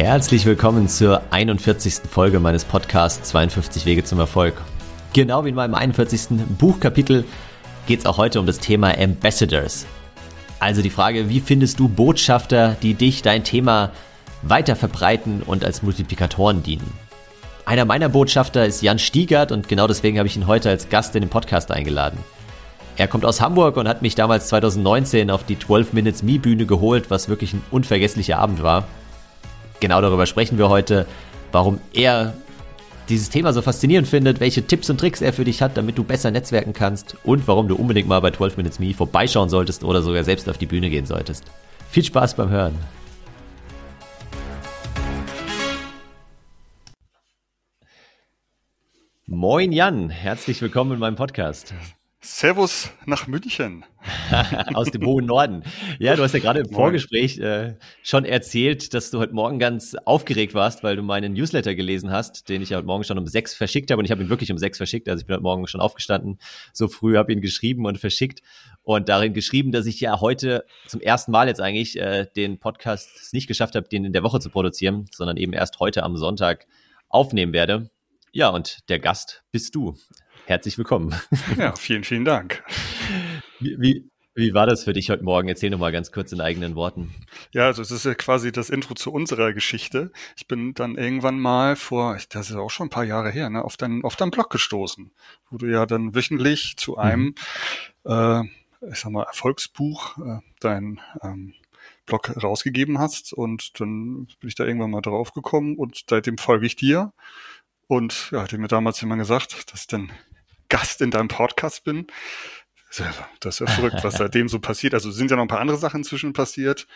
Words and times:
Herzlich 0.00 0.46
willkommen 0.46 0.86
zur 0.86 1.22
41. 1.30 2.02
Folge 2.08 2.38
meines 2.38 2.64
Podcasts 2.64 3.30
52 3.30 3.84
Wege 3.84 4.04
zum 4.04 4.20
Erfolg. 4.20 4.54
Genau 5.12 5.44
wie 5.44 5.48
in 5.48 5.56
meinem 5.56 5.74
41. 5.74 6.38
Buchkapitel 6.56 7.24
geht 7.88 7.98
es 7.98 8.06
auch 8.06 8.16
heute 8.16 8.38
um 8.38 8.46
das 8.46 8.60
Thema 8.60 8.96
Ambassadors. 8.96 9.86
Also 10.60 10.82
die 10.82 10.90
Frage, 10.90 11.28
wie 11.28 11.40
findest 11.40 11.80
du 11.80 11.88
Botschafter, 11.88 12.76
die 12.80 12.94
dich, 12.94 13.22
dein 13.22 13.42
Thema 13.42 13.90
weiter 14.42 14.76
verbreiten 14.76 15.42
und 15.42 15.64
als 15.64 15.82
Multiplikatoren 15.82 16.62
dienen? 16.62 16.92
Einer 17.66 17.84
meiner 17.84 18.08
Botschafter 18.08 18.66
ist 18.66 18.82
Jan 18.82 19.00
Stiegert 19.00 19.50
und 19.50 19.66
genau 19.66 19.88
deswegen 19.88 20.18
habe 20.18 20.28
ich 20.28 20.36
ihn 20.36 20.46
heute 20.46 20.70
als 20.70 20.88
Gast 20.90 21.16
in 21.16 21.22
den 21.22 21.28
Podcast 21.28 21.72
eingeladen. 21.72 22.20
Er 22.96 23.08
kommt 23.08 23.24
aus 23.24 23.40
Hamburg 23.40 23.76
und 23.76 23.88
hat 23.88 24.02
mich 24.02 24.14
damals 24.14 24.46
2019 24.46 25.28
auf 25.32 25.42
die 25.42 25.58
12 25.58 25.92
Minutes 25.92 26.22
Me 26.22 26.38
Bühne 26.38 26.66
geholt, 26.66 27.10
was 27.10 27.28
wirklich 27.28 27.52
ein 27.52 27.64
unvergesslicher 27.72 28.38
Abend 28.38 28.62
war. 28.62 28.86
Genau 29.80 30.00
darüber 30.00 30.26
sprechen 30.26 30.58
wir 30.58 30.68
heute, 30.68 31.06
warum 31.52 31.80
er 31.92 32.34
dieses 33.08 33.30
Thema 33.30 33.52
so 33.52 33.62
faszinierend 33.62 34.08
findet, 34.08 34.40
welche 34.40 34.66
Tipps 34.66 34.90
und 34.90 34.98
Tricks 34.98 35.22
er 35.22 35.32
für 35.32 35.44
dich 35.44 35.62
hat, 35.62 35.76
damit 35.76 35.96
du 35.96 36.04
besser 36.04 36.30
netzwerken 36.30 36.72
kannst 36.72 37.16
und 37.24 37.48
warum 37.48 37.68
du 37.68 37.76
unbedingt 37.76 38.08
mal 38.08 38.20
bei 38.20 38.30
12 38.30 38.56
Minutes 38.56 38.78
Me 38.78 38.92
vorbeischauen 38.92 39.48
solltest 39.48 39.84
oder 39.84 40.02
sogar 40.02 40.24
selbst 40.24 40.48
auf 40.48 40.58
die 40.58 40.66
Bühne 40.66 40.90
gehen 40.90 41.06
solltest. 41.06 41.44
Viel 41.90 42.04
Spaß 42.04 42.34
beim 42.34 42.50
Hören. 42.50 42.74
Moin 49.26 49.72
Jan, 49.72 50.10
herzlich 50.10 50.60
willkommen 50.60 50.92
in 50.92 50.98
meinem 50.98 51.16
Podcast. 51.16 51.74
Servus 52.30 52.90
nach 53.06 53.26
München. 53.26 53.84
Aus 54.74 54.90
dem 54.90 55.04
hohen 55.04 55.24
Norden. 55.24 55.64
Ja, 55.98 56.14
du 56.14 56.22
hast 56.22 56.34
ja 56.34 56.38
gerade 56.38 56.60
im 56.60 56.70
Vorgespräch 56.70 57.38
äh, 57.38 57.74
schon 58.02 58.24
erzählt, 58.26 58.92
dass 58.92 59.10
du 59.10 59.18
heute 59.18 59.32
Morgen 59.32 59.58
ganz 59.58 59.96
aufgeregt 60.04 60.52
warst, 60.52 60.84
weil 60.84 60.94
du 60.94 61.02
meinen 61.02 61.32
Newsletter 61.32 61.74
gelesen 61.74 62.12
hast, 62.12 62.48
den 62.48 62.60
ich 62.60 62.68
ja 62.68 62.76
heute 62.76 62.86
Morgen 62.86 63.02
schon 63.02 63.18
um 63.18 63.26
sechs 63.26 63.54
verschickt 63.54 63.90
habe. 63.90 63.98
Und 63.98 64.04
ich 64.04 64.10
habe 64.10 64.22
ihn 64.22 64.28
wirklich 64.28 64.52
um 64.52 64.58
sechs 64.58 64.76
verschickt. 64.76 65.08
Also 65.08 65.22
ich 65.22 65.26
bin 65.26 65.34
heute 65.34 65.42
Morgen 65.42 65.66
schon 65.66 65.80
aufgestanden, 65.80 66.38
so 66.72 66.86
früh 66.86 67.16
habe 67.16 67.32
ihn 67.32 67.40
geschrieben 67.40 67.86
und 67.86 67.98
verschickt. 67.98 68.42
Und 68.82 69.08
darin 69.08 69.32
geschrieben, 69.32 69.72
dass 69.72 69.86
ich 69.86 69.98
ja 69.98 70.20
heute 70.20 70.64
zum 70.86 71.00
ersten 71.00 71.32
Mal 71.32 71.48
jetzt 71.48 71.62
eigentlich 71.62 71.98
äh, 71.98 72.26
den 72.36 72.60
Podcast 72.60 73.32
nicht 73.32 73.48
geschafft 73.48 73.74
habe, 73.74 73.88
den 73.88 74.04
in 74.04 74.12
der 74.12 74.22
Woche 74.22 74.38
zu 74.38 74.50
produzieren, 74.50 75.06
sondern 75.12 75.38
eben 75.38 75.54
erst 75.54 75.80
heute 75.80 76.02
am 76.02 76.16
Sonntag 76.16 76.66
aufnehmen 77.08 77.54
werde. 77.54 77.90
Ja, 78.32 78.50
und 78.50 78.88
der 78.90 78.98
Gast 78.98 79.44
bist 79.50 79.74
du 79.74 79.96
herzlich 80.48 80.78
willkommen. 80.78 81.14
Ja, 81.58 81.74
vielen, 81.76 82.04
vielen 82.04 82.24
Dank. 82.24 82.64
Wie, 83.60 83.76
wie, 83.78 84.10
wie 84.34 84.54
war 84.54 84.66
das 84.66 84.84
für 84.84 84.92
dich 84.94 85.10
heute 85.10 85.22
Morgen? 85.22 85.48
Erzähl 85.48 85.68
noch 85.68 85.78
mal 85.78 85.92
ganz 85.92 86.10
kurz 86.10 86.32
in 86.32 86.40
eigenen 86.40 86.74
Worten. 86.74 87.12
Ja, 87.52 87.66
also 87.66 87.82
es 87.82 87.90
ist 87.90 88.04
ja 88.06 88.14
quasi 88.14 88.50
das 88.50 88.70
Intro 88.70 88.94
zu 88.94 89.12
unserer 89.12 89.52
Geschichte. 89.52 90.10
Ich 90.36 90.46
bin 90.46 90.72
dann 90.72 90.96
irgendwann 90.96 91.38
mal 91.38 91.76
vor, 91.76 92.16
das 92.30 92.48
ist 92.48 92.56
auch 92.56 92.70
schon 92.70 92.86
ein 92.86 92.90
paar 92.90 93.04
Jahre 93.04 93.30
her, 93.30 93.50
ne, 93.50 93.62
auf 93.62 93.76
deinen 93.76 94.04
auf 94.04 94.16
deinen 94.16 94.30
Blog 94.30 94.48
gestoßen, 94.50 95.10
wo 95.50 95.58
du 95.58 95.66
ja 95.66 95.84
dann 95.84 96.14
wöchentlich 96.14 96.76
zu 96.78 96.92
mhm. 96.92 96.98
einem, 96.98 97.34
mhm. 98.04 98.10
äh, 98.10 98.42
ich 98.90 99.00
sag 99.00 99.12
mal, 99.12 99.24
Erfolgsbuch 99.24 100.16
äh, 100.18 100.38
dein 100.60 101.00
ähm, 101.22 101.52
Blog 102.06 102.42
rausgegeben 102.42 102.98
hast 102.98 103.34
und 103.34 103.78
dann 103.80 104.28
bin 104.40 104.48
ich 104.48 104.54
da 104.54 104.64
irgendwann 104.64 104.92
mal 104.92 105.02
drauf 105.02 105.32
gekommen 105.34 105.76
und 105.76 106.04
seitdem 106.08 106.38
folge 106.38 106.64
ich 106.64 106.76
dir. 106.76 107.12
Und 107.86 108.30
ja, 108.32 108.42
hat 108.42 108.52
mir 108.52 108.68
damals 108.68 109.00
jemand 109.00 109.20
gesagt, 109.20 109.72
dass 109.72 109.82
ich 109.82 109.86
dann 109.86 110.10
Gast 110.68 111.00
in 111.00 111.10
deinem 111.10 111.28
Podcast 111.28 111.84
bin. 111.84 112.06
Das 113.40 113.60
ist 113.60 113.60
ja 113.60 113.66
verrückt, 113.66 114.02
was 114.02 114.14
seitdem 114.14 114.48
so 114.48 114.60
passiert. 114.60 114.94
Also 114.94 115.10
sind 115.10 115.30
ja 115.30 115.36
noch 115.36 115.44
ein 115.44 115.48
paar 115.48 115.60
andere 115.60 115.76
Sachen 115.76 115.98
inzwischen 115.98 116.32
passiert. 116.32 116.86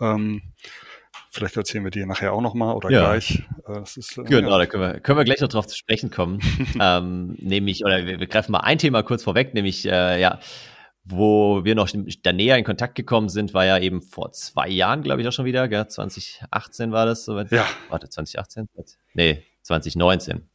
Ähm, 0.00 0.42
vielleicht 1.30 1.56
erzählen 1.56 1.84
wir 1.84 1.90
dir 1.90 2.06
nachher 2.06 2.32
auch 2.32 2.42
nochmal 2.42 2.74
oder 2.74 2.90
ja. 2.90 3.00
gleich. 3.00 3.42
Äh, 3.66 3.82
ist, 3.82 4.18
äh, 4.18 4.24
genau, 4.24 4.50
ja. 4.50 4.58
da 4.58 4.66
können 4.66 4.82
wir, 4.82 5.00
können 5.00 5.18
wir 5.18 5.24
gleich 5.24 5.40
noch 5.40 5.48
drauf 5.48 5.66
zu 5.66 5.76
sprechen 5.76 6.10
kommen. 6.10 6.40
ähm, 6.80 7.36
nämlich, 7.38 7.84
oder 7.84 8.04
wir, 8.04 8.20
wir 8.20 8.26
greifen 8.26 8.52
mal 8.52 8.60
ein 8.60 8.78
Thema 8.78 9.02
kurz 9.02 9.22
vorweg, 9.22 9.54
nämlich, 9.54 9.86
äh, 9.86 10.20
ja, 10.20 10.40
wo 11.04 11.64
wir 11.64 11.74
noch 11.76 11.88
da 12.22 12.32
näher 12.32 12.58
in 12.58 12.64
Kontakt 12.64 12.96
gekommen 12.96 13.28
sind, 13.28 13.54
war 13.54 13.64
ja 13.64 13.78
eben 13.78 14.02
vor 14.02 14.32
zwei 14.32 14.68
Jahren, 14.68 15.02
glaube 15.02 15.22
ich, 15.22 15.28
auch 15.28 15.32
schon 15.32 15.44
wieder, 15.44 15.68
gell? 15.68 15.86
2018 15.86 16.90
war 16.90 17.06
das 17.06 17.24
soweit. 17.24 17.50
Ja. 17.52 17.64
Warte, 17.88 18.08
2018? 18.08 18.68
Nee, 19.14 19.44
2019 19.62 20.48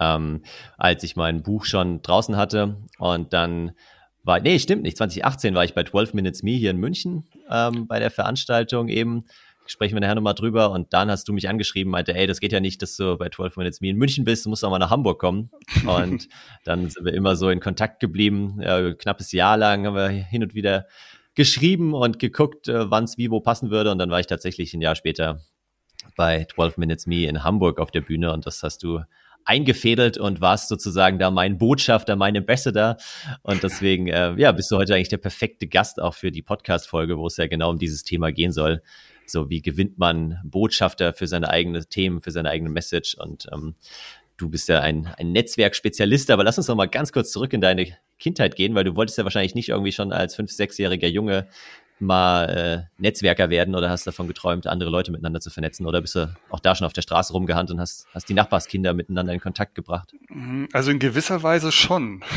ähm, 0.00 0.42
als 0.78 1.04
ich 1.04 1.14
mein 1.14 1.42
Buch 1.42 1.64
schon 1.64 2.02
draußen 2.02 2.36
hatte. 2.36 2.76
Und 2.98 3.32
dann 3.32 3.72
war, 4.22 4.40
nee, 4.40 4.58
stimmt 4.58 4.82
nicht, 4.82 4.96
2018 4.96 5.54
war 5.54 5.64
ich 5.64 5.74
bei 5.74 5.84
12 5.84 6.14
Minutes 6.14 6.42
Me 6.42 6.52
hier 6.52 6.70
in 6.70 6.78
München 6.78 7.28
ähm, 7.48 7.86
bei 7.86 7.98
der 7.98 8.10
Veranstaltung 8.10 8.88
eben. 8.88 9.24
Sprechen 9.66 9.94
wir 9.94 10.00
nachher 10.00 10.16
nochmal 10.16 10.34
drüber. 10.34 10.72
Und 10.72 10.92
dann 10.92 11.10
hast 11.10 11.28
du 11.28 11.32
mich 11.32 11.48
angeschrieben, 11.48 11.92
meinte, 11.92 12.14
ey, 12.14 12.26
das 12.26 12.40
geht 12.40 12.50
ja 12.50 12.58
nicht, 12.58 12.82
dass 12.82 12.96
du 12.96 13.16
bei 13.16 13.28
12 13.28 13.56
Minutes 13.56 13.80
Me 13.80 13.90
in 13.90 13.96
München 13.96 14.24
bist, 14.24 14.44
du 14.44 14.50
musst 14.50 14.64
auch 14.64 14.70
mal 14.70 14.78
nach 14.78 14.90
Hamburg 14.90 15.20
kommen. 15.20 15.50
Und 15.86 16.28
dann 16.64 16.90
sind 16.90 17.04
wir 17.04 17.14
immer 17.14 17.36
so 17.36 17.50
in 17.50 17.60
Kontakt 17.60 18.00
geblieben. 18.00 18.60
Ja, 18.60 18.92
knappes 18.94 19.30
Jahr 19.32 19.56
lang 19.56 19.86
haben 19.86 19.94
wir 19.94 20.08
hin 20.08 20.42
und 20.42 20.54
wieder 20.54 20.86
geschrieben 21.34 21.94
und 21.94 22.18
geguckt, 22.18 22.68
äh, 22.68 22.90
wann 22.90 23.04
es 23.04 23.16
wie 23.16 23.30
wo 23.30 23.40
passen 23.40 23.70
würde. 23.70 23.92
Und 23.92 23.98
dann 23.98 24.10
war 24.10 24.18
ich 24.18 24.26
tatsächlich 24.26 24.74
ein 24.74 24.80
Jahr 24.80 24.96
später 24.96 25.40
bei 26.16 26.46
12 26.52 26.76
Minutes 26.76 27.06
Me 27.06 27.26
in 27.26 27.44
Hamburg 27.44 27.78
auf 27.78 27.90
der 27.90 28.00
Bühne 28.00 28.32
und 28.32 28.46
das 28.46 28.62
hast 28.62 28.82
du 28.82 29.00
eingefädelt 29.44 30.18
und 30.18 30.40
warst 30.40 30.68
sozusagen 30.68 31.18
da 31.18 31.30
mein 31.30 31.58
Botschafter, 31.58 32.16
mein 32.16 32.36
Ambassador. 32.36 32.96
Und 33.42 33.62
deswegen, 33.62 34.08
äh, 34.08 34.34
ja, 34.36 34.52
bist 34.52 34.70
du 34.70 34.76
heute 34.76 34.94
eigentlich 34.94 35.08
der 35.08 35.18
perfekte 35.18 35.66
Gast 35.66 36.00
auch 36.00 36.14
für 36.14 36.30
die 36.30 36.42
Podcast-Folge, 36.42 37.18
wo 37.18 37.26
es 37.26 37.36
ja 37.36 37.46
genau 37.46 37.70
um 37.70 37.78
dieses 37.78 38.02
Thema 38.02 38.32
gehen 38.32 38.52
soll. 38.52 38.82
So, 39.26 39.48
wie 39.48 39.62
gewinnt 39.62 39.98
man 39.98 40.40
Botschafter 40.44 41.12
für 41.12 41.26
seine 41.26 41.48
eigenen 41.48 41.88
Themen, 41.88 42.20
für 42.20 42.30
seine 42.30 42.50
eigene 42.50 42.70
Message? 42.70 43.14
Und 43.14 43.46
ähm, 43.52 43.74
du 44.36 44.48
bist 44.48 44.68
ja 44.68 44.80
ein, 44.80 45.06
ein 45.18 45.32
Netzwerkspezialist, 45.32 46.30
aber 46.30 46.44
lass 46.44 46.58
uns 46.58 46.68
noch 46.68 46.76
mal 46.76 46.86
ganz 46.86 47.12
kurz 47.12 47.30
zurück 47.30 47.52
in 47.52 47.60
deine 47.60 47.86
Kindheit 48.18 48.56
gehen, 48.56 48.74
weil 48.74 48.84
du 48.84 48.96
wolltest 48.96 49.18
ja 49.18 49.24
wahrscheinlich 49.24 49.54
nicht 49.54 49.68
irgendwie 49.68 49.92
schon 49.92 50.12
als 50.12 50.34
fünf-, 50.34 50.52
sechsjähriger 50.52 51.08
Junge 51.08 51.48
mal 52.00 52.88
äh, 52.98 53.00
Netzwerker 53.00 53.50
werden 53.50 53.74
oder 53.74 53.90
hast 53.90 54.06
davon 54.06 54.28
geträumt, 54.28 54.66
andere 54.66 54.90
Leute 54.90 55.10
miteinander 55.12 55.40
zu 55.40 55.50
vernetzen? 55.50 55.86
Oder 55.86 56.00
bist 56.00 56.14
du 56.14 56.34
auch 56.48 56.60
da 56.60 56.74
schon 56.74 56.86
auf 56.86 56.92
der 56.92 57.02
Straße 57.02 57.32
rumgehandt 57.32 57.70
und 57.70 57.80
hast, 57.80 58.06
hast 58.14 58.28
die 58.28 58.34
Nachbarskinder 58.34 58.94
miteinander 58.94 59.32
in 59.32 59.40
Kontakt 59.40 59.74
gebracht? 59.74 60.12
Mhm, 60.28 60.68
also 60.72 60.90
in 60.90 60.98
gewisser 60.98 61.42
Weise 61.42 61.72
schon. 61.72 62.22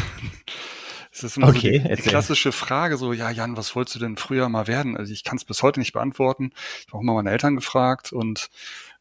Es 1.15 1.23
ist 1.23 1.37
immer 1.37 1.49
okay, 1.49 1.77
so 1.77 1.89
die, 1.89 1.95
die, 1.95 2.01
klassische 2.01 2.51
Frage, 2.51 2.97
so, 2.97 3.13
ja, 3.13 3.29
Jan, 3.29 3.55
was 3.55 3.75
wolltest 3.75 3.97
du 3.97 3.99
denn 3.99 4.17
früher 4.17 4.49
mal 4.49 4.65
werden? 4.65 4.97
Also 4.97 5.13
ich 5.13 5.23
kann 5.23 5.37
es 5.37 5.45
bis 5.45 5.61
heute 5.61 5.79
nicht 5.79 5.93
beantworten. 5.93 6.53
Ich 6.79 6.87
habe 6.87 6.97
auch 6.97 7.03
mal 7.03 7.13
meine 7.13 7.29
Eltern 7.29 7.55
gefragt 7.55 8.11
und 8.11 8.49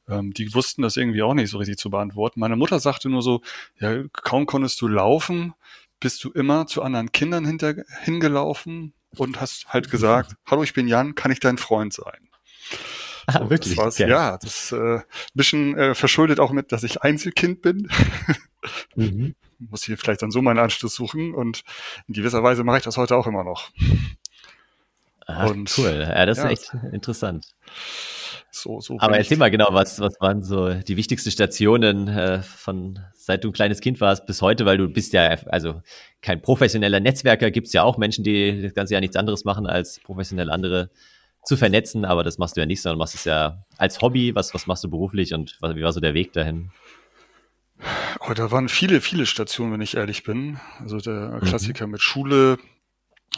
ähm, 0.09 0.34
die 0.34 0.53
wussten 0.53 0.83
das 0.83 0.99
irgendwie 0.99 1.23
auch 1.23 1.33
nicht 1.33 1.49
so 1.49 1.56
richtig 1.56 1.79
zu 1.79 1.89
beantworten. 1.89 2.39
Meine 2.39 2.56
Mutter 2.56 2.81
sagte 2.81 3.09
nur 3.09 3.23
so, 3.23 3.41
ja, 3.81 4.03
kaum 4.12 4.44
konntest 4.44 4.79
du 4.83 4.89
laufen, 4.89 5.55
bist 6.00 6.23
du 6.23 6.31
immer 6.31 6.67
zu 6.67 6.83
anderen 6.83 7.12
Kindern 7.12 7.47
hinter, 7.47 7.77
hingelaufen 8.03 8.93
und 9.17 9.41
hast 9.41 9.69
halt 9.69 9.91
gesagt, 9.91 10.34
hallo, 10.47 10.62
ich 10.62 10.73
bin 10.73 10.89
Jan, 10.89 11.15
kann 11.15 11.31
ich 11.31 11.41
dein 11.41 11.59
Freund 11.59 11.93
sein? 11.93 12.28
Ah, 13.27 13.41
so, 13.41 13.50
wirklich? 13.50 13.77
Das. 13.77 13.99
Ja, 13.99 14.39
das 14.39 14.73
äh, 14.73 15.00
bisschen 15.34 15.77
äh, 15.77 15.95
verschuldet 15.95 16.41
auch 16.41 16.53
mit, 16.53 16.73
dass 16.73 16.83
ich 16.83 17.03
Einzelkind 17.03 17.62
bin. 17.62 17.89
mhm. 18.97 19.34
Muss 19.59 19.84
hier 19.84 19.97
vielleicht 19.97 20.23
dann 20.23 20.33
so 20.33 20.43
meinen 20.43 20.59
Anschluss 20.59 20.95
suchen 20.95 21.34
und 21.34 21.62
in 22.09 22.15
gewisser 22.15 22.43
Weise 22.43 22.65
mache 22.65 22.78
ich 22.78 22.84
das 22.84 22.97
heute 22.97 23.17
auch 23.17 23.27
immer 23.27 23.45
noch. 23.45 23.71
Ach, 25.27 25.50
und, 25.50 25.72
cool, 25.78 26.06
ja, 26.09 26.27
das 26.27 26.38
ist 26.38 26.44
ja, 26.44 26.50
echt 26.50 26.75
interessant. 26.93 27.47
So, 28.50 28.81
so 28.81 28.97
Aber 28.99 29.16
erzähl 29.16 29.38
mal 29.38 29.50
genau, 29.50 29.69
was, 29.71 29.99
was 30.00 30.21
waren 30.21 30.43
so 30.43 30.75
die 30.75 30.97
wichtigsten 30.97 31.31
Stationen 31.31 32.09
äh, 32.09 32.43
von 32.43 32.99
seit 33.15 33.44
du 33.44 33.49
ein 33.49 33.53
kleines 33.53 33.81
Kind 33.81 34.00
warst 34.00 34.27
bis 34.27 34.43
heute, 34.43 34.66
weil 34.66 34.77
du 34.77 34.88
bist 34.88 35.12
ja 35.12 35.28
also 35.47 35.81
kein 36.21 36.43
professioneller 36.43 37.00
Netzwerker, 37.00 37.50
gibt 37.50 37.69
es 37.69 37.72
ja 37.72 37.82
auch 37.82 37.97
Menschen, 37.97 38.25
die 38.25 38.61
das 38.61 38.75
ganze 38.75 38.94
Jahr 38.94 39.00
nichts 39.00 39.16
anderes 39.16 39.44
machen, 39.44 39.66
als 39.66 40.00
professionell 40.00 40.50
andere 40.50 40.91
zu 41.44 41.56
vernetzen, 41.56 42.05
aber 42.05 42.25
das 42.25 42.38
machst 42.38 42.56
du 42.56 42.61
ja 42.61 42.67
nicht, 42.67 42.82
sondern 42.82 42.99
machst 42.99 43.14
es 43.14 43.25
ja 43.25 43.64
als 43.76 44.00
Hobby. 44.00 44.35
Was, 44.35 44.55
was 44.55 44.67
machst 44.67 44.85
du 44.85 44.91
beruflich 44.91 45.35
und 45.35 45.56
was, 45.61 45.75
wie 45.75 45.82
war 45.82 45.93
so 45.93 46.00
der 46.00 46.14
Weg 46.14 46.32
dahin? 46.32 46.70
Oh, 48.20 48.32
da 48.35 48.50
waren 48.50 48.69
viele, 48.69 49.00
viele 49.00 49.26
Stationen, 49.26 49.73
wenn 49.73 49.81
ich 49.81 49.96
ehrlich 49.96 50.23
bin. 50.23 50.61
Also 50.81 50.99
der 50.99 51.41
mhm. 51.41 51.41
Klassiker 51.41 51.87
mhm. 51.87 51.93
mit 51.93 52.02
Schule, 52.02 52.58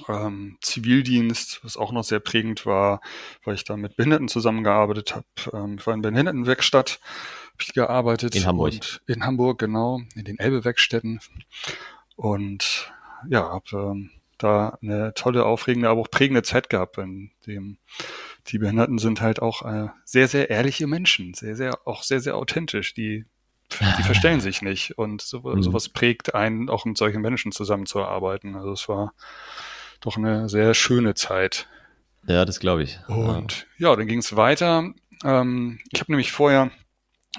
ähm, 0.08 0.58
Zivildienst, 0.60 1.60
was 1.62 1.76
auch 1.76 1.92
noch 1.92 2.04
sehr 2.04 2.20
prägend 2.20 2.66
war, 2.66 3.00
weil 3.44 3.54
ich 3.54 3.64
da 3.64 3.76
mit 3.76 3.96
Behinderten 3.96 4.28
zusammengearbeitet 4.28 5.14
habe. 5.14 5.26
Ähm, 5.52 5.76
ich 5.78 5.86
war 5.86 5.94
in 5.94 6.02
Behindertenwerkstatt, 6.02 7.00
habe 7.00 7.62
ich 7.62 7.74
gearbeitet. 7.74 8.34
In 8.34 8.46
Hamburg. 8.46 8.74
in 9.06 9.24
Hamburg, 9.24 9.58
genau, 9.58 10.00
in 10.14 10.24
den 10.24 10.38
Elbe-Werkstätten. 10.38 11.20
Und 12.16 12.92
ja, 13.28 13.48
habe 13.48 13.64
ähm, 13.72 14.10
da 14.38 14.78
eine 14.82 15.14
tolle, 15.14 15.44
aufregende, 15.44 15.88
aber 15.88 16.00
auch 16.00 16.10
prägende 16.10 16.42
Zeit 16.42 16.68
gehabt, 16.68 16.98
in 16.98 17.30
dem 17.46 17.78
die 18.48 18.58
Behinderten 18.58 18.98
sind 18.98 19.20
halt 19.20 19.40
auch 19.40 19.62
äh, 19.62 19.88
sehr, 20.04 20.28
sehr 20.28 20.50
ehrliche 20.50 20.86
Menschen, 20.86 21.34
sehr, 21.34 21.56
sehr, 21.56 21.78
auch 21.86 22.02
sehr, 22.02 22.20
sehr 22.20 22.36
authentisch. 22.36 22.92
Die, 22.92 23.24
die 23.80 24.02
verstellen 24.02 24.40
sich 24.40 24.60
nicht. 24.60 24.98
Und 24.98 25.22
so, 25.22 25.40
mhm. 25.40 25.62
sowas 25.62 25.88
prägt 25.88 26.34
einen, 26.34 26.68
auch 26.68 26.84
mit 26.84 26.98
solchen 26.98 27.22
Menschen 27.22 27.52
zusammenzuarbeiten. 27.52 28.54
Also 28.56 28.72
es 28.72 28.88
war 28.88 29.14
doch 30.04 30.16
eine 30.16 30.48
sehr 30.48 30.74
schöne 30.74 31.14
Zeit. 31.14 31.68
Ja, 32.26 32.44
das 32.44 32.60
glaube 32.60 32.82
ich. 32.82 32.98
Und 33.08 33.66
ja, 33.78 33.90
ja 33.90 33.96
dann 33.96 34.06
ging 34.06 34.18
es 34.18 34.36
weiter. 34.36 34.92
Ähm, 35.24 35.80
ich 35.90 36.00
habe 36.00 36.12
nämlich 36.12 36.32
vorher, 36.32 36.70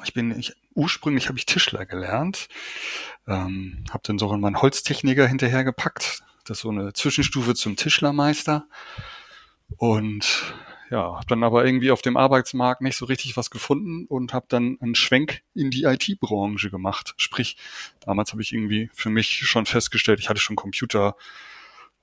ich 0.04 0.14
bin, 0.14 0.38
ich, 0.38 0.54
ursprünglich 0.74 1.28
habe 1.28 1.38
ich 1.38 1.46
Tischler 1.46 1.86
gelernt, 1.86 2.48
ähm, 3.28 3.84
habe 3.90 4.04
dann 4.04 4.20
sogar 4.20 4.38
meinen 4.38 4.62
Holztechniker 4.62 5.28
hinterhergepackt. 5.28 6.24
Das 6.46 6.58
ist 6.58 6.62
so 6.62 6.70
eine 6.70 6.94
Zwischenstufe 6.94 7.56
zum 7.56 7.76
Tischlermeister. 7.76 8.68
Und 9.78 10.54
ja, 10.92 11.16
habe 11.16 11.26
dann 11.28 11.44
aber 11.44 11.66
irgendwie 11.66 11.90
auf 11.90 12.04
dem 12.04 12.18
Arbeitsmarkt 12.18 12.82
nicht 12.82 12.96
so 12.96 13.06
richtig 13.06 13.36
was 13.36 13.50
gefunden 13.50 14.06
und 14.06 14.34
habe 14.34 14.46
dann 14.50 14.78
einen 14.80 14.94
Schwenk 14.94 15.42
in 15.56 15.72
die 15.72 15.84
IT-Branche 15.84 16.70
gemacht. 16.70 17.16
Sprich, 17.18 17.58
damals 18.02 18.32
habe 18.32 18.44
ich 18.44 18.54
irgendwie 18.54 18.92
für 18.94 19.10
mich 19.10 19.48
schon 19.48 19.66
festgestellt, 19.66 20.20
ich 20.20 20.30
hatte 20.30 20.40
schon 20.40 20.56
Computer 20.56 21.16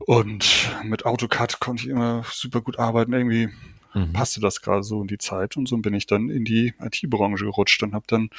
und 0.06 0.70
mit 0.84 1.06
AutoCAD 1.06 1.60
konnte 1.60 1.84
ich 1.84 1.88
immer 1.88 2.24
super 2.30 2.60
gut 2.60 2.78
arbeiten. 2.78 3.12
Irgendwie 3.12 3.48
mhm. 3.94 4.12
passte 4.12 4.40
das 4.40 4.62
gerade 4.62 4.82
so 4.82 5.02
in 5.02 5.08
die 5.08 5.18
Zeit 5.18 5.56
und 5.56 5.68
so 5.68 5.76
bin 5.78 5.94
ich 5.94 6.06
dann 6.06 6.28
in 6.28 6.44
die 6.44 6.74
IT-Branche 6.80 7.44
gerutscht 7.44 7.82
und 7.82 7.94
habe 7.94 8.04
dann 8.08 8.30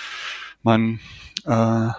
meinen 0.61 0.99
äh, 1.45 1.89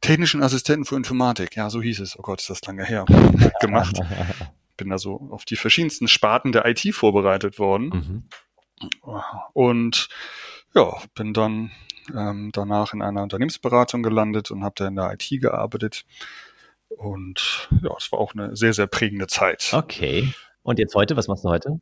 technischen 0.00 0.42
Assistenten 0.42 0.84
für 0.84 0.96
Informatik, 0.96 1.56
ja, 1.56 1.70
so 1.70 1.82
hieß 1.82 2.00
es, 2.00 2.18
oh 2.18 2.22
Gott, 2.22 2.40
ist 2.40 2.50
das 2.50 2.62
lange 2.62 2.84
her, 2.84 3.04
gemacht. 3.60 4.00
Bin 4.76 4.90
da 4.90 4.98
so 4.98 5.28
auf 5.30 5.44
die 5.44 5.56
verschiedensten 5.56 6.06
Sparten 6.06 6.52
der 6.52 6.64
IT 6.66 6.94
vorbereitet 6.94 7.58
worden. 7.58 7.88
Mhm. 7.88 8.22
Und 9.52 10.08
ja, 10.72 10.96
bin 11.16 11.32
dann 11.32 11.72
ähm, 12.14 12.50
danach 12.52 12.94
in 12.94 13.02
einer 13.02 13.24
Unternehmensberatung 13.24 14.04
gelandet 14.04 14.52
und 14.52 14.62
habe 14.62 14.74
da 14.76 14.86
in 14.86 14.94
der 14.94 15.12
IT 15.12 15.28
gearbeitet. 15.40 16.04
Und 16.88 17.68
ja, 17.82 17.90
es 17.96 18.10
war 18.12 18.18
auch 18.18 18.34
eine 18.34 18.56
sehr, 18.56 18.72
sehr 18.72 18.86
prägende 18.86 19.26
Zeit. 19.26 19.70
Okay. 19.72 20.32
Und 20.62 20.78
jetzt 20.78 20.94
heute, 20.94 21.16
was 21.16 21.28
machst 21.28 21.44
du 21.44 21.48
heute? 21.48 21.80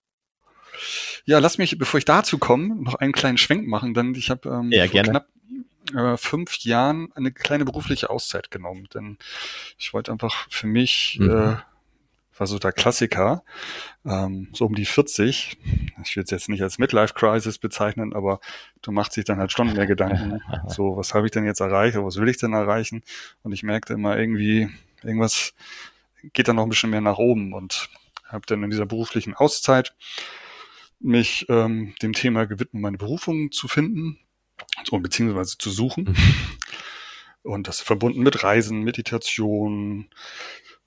Ja, 1.24 1.38
lass 1.38 1.58
mich, 1.58 1.78
bevor 1.78 1.98
ich 1.98 2.04
dazu 2.04 2.38
komme, 2.38 2.74
noch 2.76 2.94
einen 2.94 3.12
kleinen 3.12 3.38
Schwenk 3.38 3.66
machen, 3.66 3.94
denn 3.94 4.14
ich 4.14 4.30
habe 4.30 4.48
ähm, 4.48 4.70
ja, 4.70 4.86
vor 4.86 5.02
knapp 5.02 5.26
äh, 5.94 6.16
fünf 6.16 6.58
Jahren 6.58 7.12
eine 7.14 7.32
kleine 7.32 7.64
berufliche 7.64 8.10
Auszeit 8.10 8.50
genommen, 8.50 8.88
denn 8.94 9.18
ich 9.78 9.92
wollte 9.92 10.12
einfach 10.12 10.46
für 10.50 10.66
mich, 10.66 11.18
mhm. 11.20 11.30
äh, 11.30 11.56
war 12.38 12.46
so 12.46 12.58
der 12.58 12.72
Klassiker, 12.72 13.42
ähm, 14.04 14.48
so 14.52 14.66
um 14.66 14.74
die 14.74 14.84
40, 14.84 15.58
ich 16.04 16.16
will 16.16 16.24
es 16.24 16.30
jetzt 16.30 16.48
nicht 16.48 16.62
als 16.62 16.78
Midlife-Crisis 16.78 17.58
bezeichnen, 17.58 18.12
aber 18.12 18.40
du 18.82 18.92
machst 18.92 19.12
sich 19.12 19.24
dann 19.24 19.38
halt 19.38 19.52
schon 19.52 19.72
mehr 19.72 19.86
Gedanken, 19.86 20.40
so, 20.68 20.96
was 20.96 21.14
habe 21.14 21.26
ich 21.26 21.32
denn 21.32 21.44
jetzt 21.44 21.60
erreicht, 21.60 21.96
was 21.96 22.16
will 22.16 22.28
ich 22.28 22.36
denn 22.36 22.52
erreichen? 22.52 23.02
Und 23.42 23.52
ich 23.52 23.62
merkte 23.62 23.94
immer 23.94 24.18
irgendwie, 24.18 24.68
irgendwas 25.06 25.54
geht 26.32 26.48
dann 26.48 26.56
noch 26.56 26.64
ein 26.64 26.68
bisschen 26.68 26.90
mehr 26.90 27.00
nach 27.00 27.18
oben 27.18 27.52
und 27.52 27.88
habe 28.24 28.46
dann 28.46 28.62
in 28.62 28.70
dieser 28.70 28.86
beruflichen 28.86 29.34
Auszeit 29.34 29.94
mich 30.98 31.46
ähm, 31.48 31.94
dem 32.02 32.12
Thema 32.12 32.46
gewidmet, 32.46 32.82
meine 32.82 32.98
Berufung 32.98 33.52
zu 33.52 33.68
finden 33.68 34.18
so, 34.84 34.98
beziehungsweise 34.98 35.58
zu 35.58 35.70
suchen. 35.70 36.16
Und 37.42 37.68
das 37.68 37.80
verbunden 37.80 38.22
mit 38.22 38.42
Reisen, 38.42 38.82
Meditation 38.82 40.08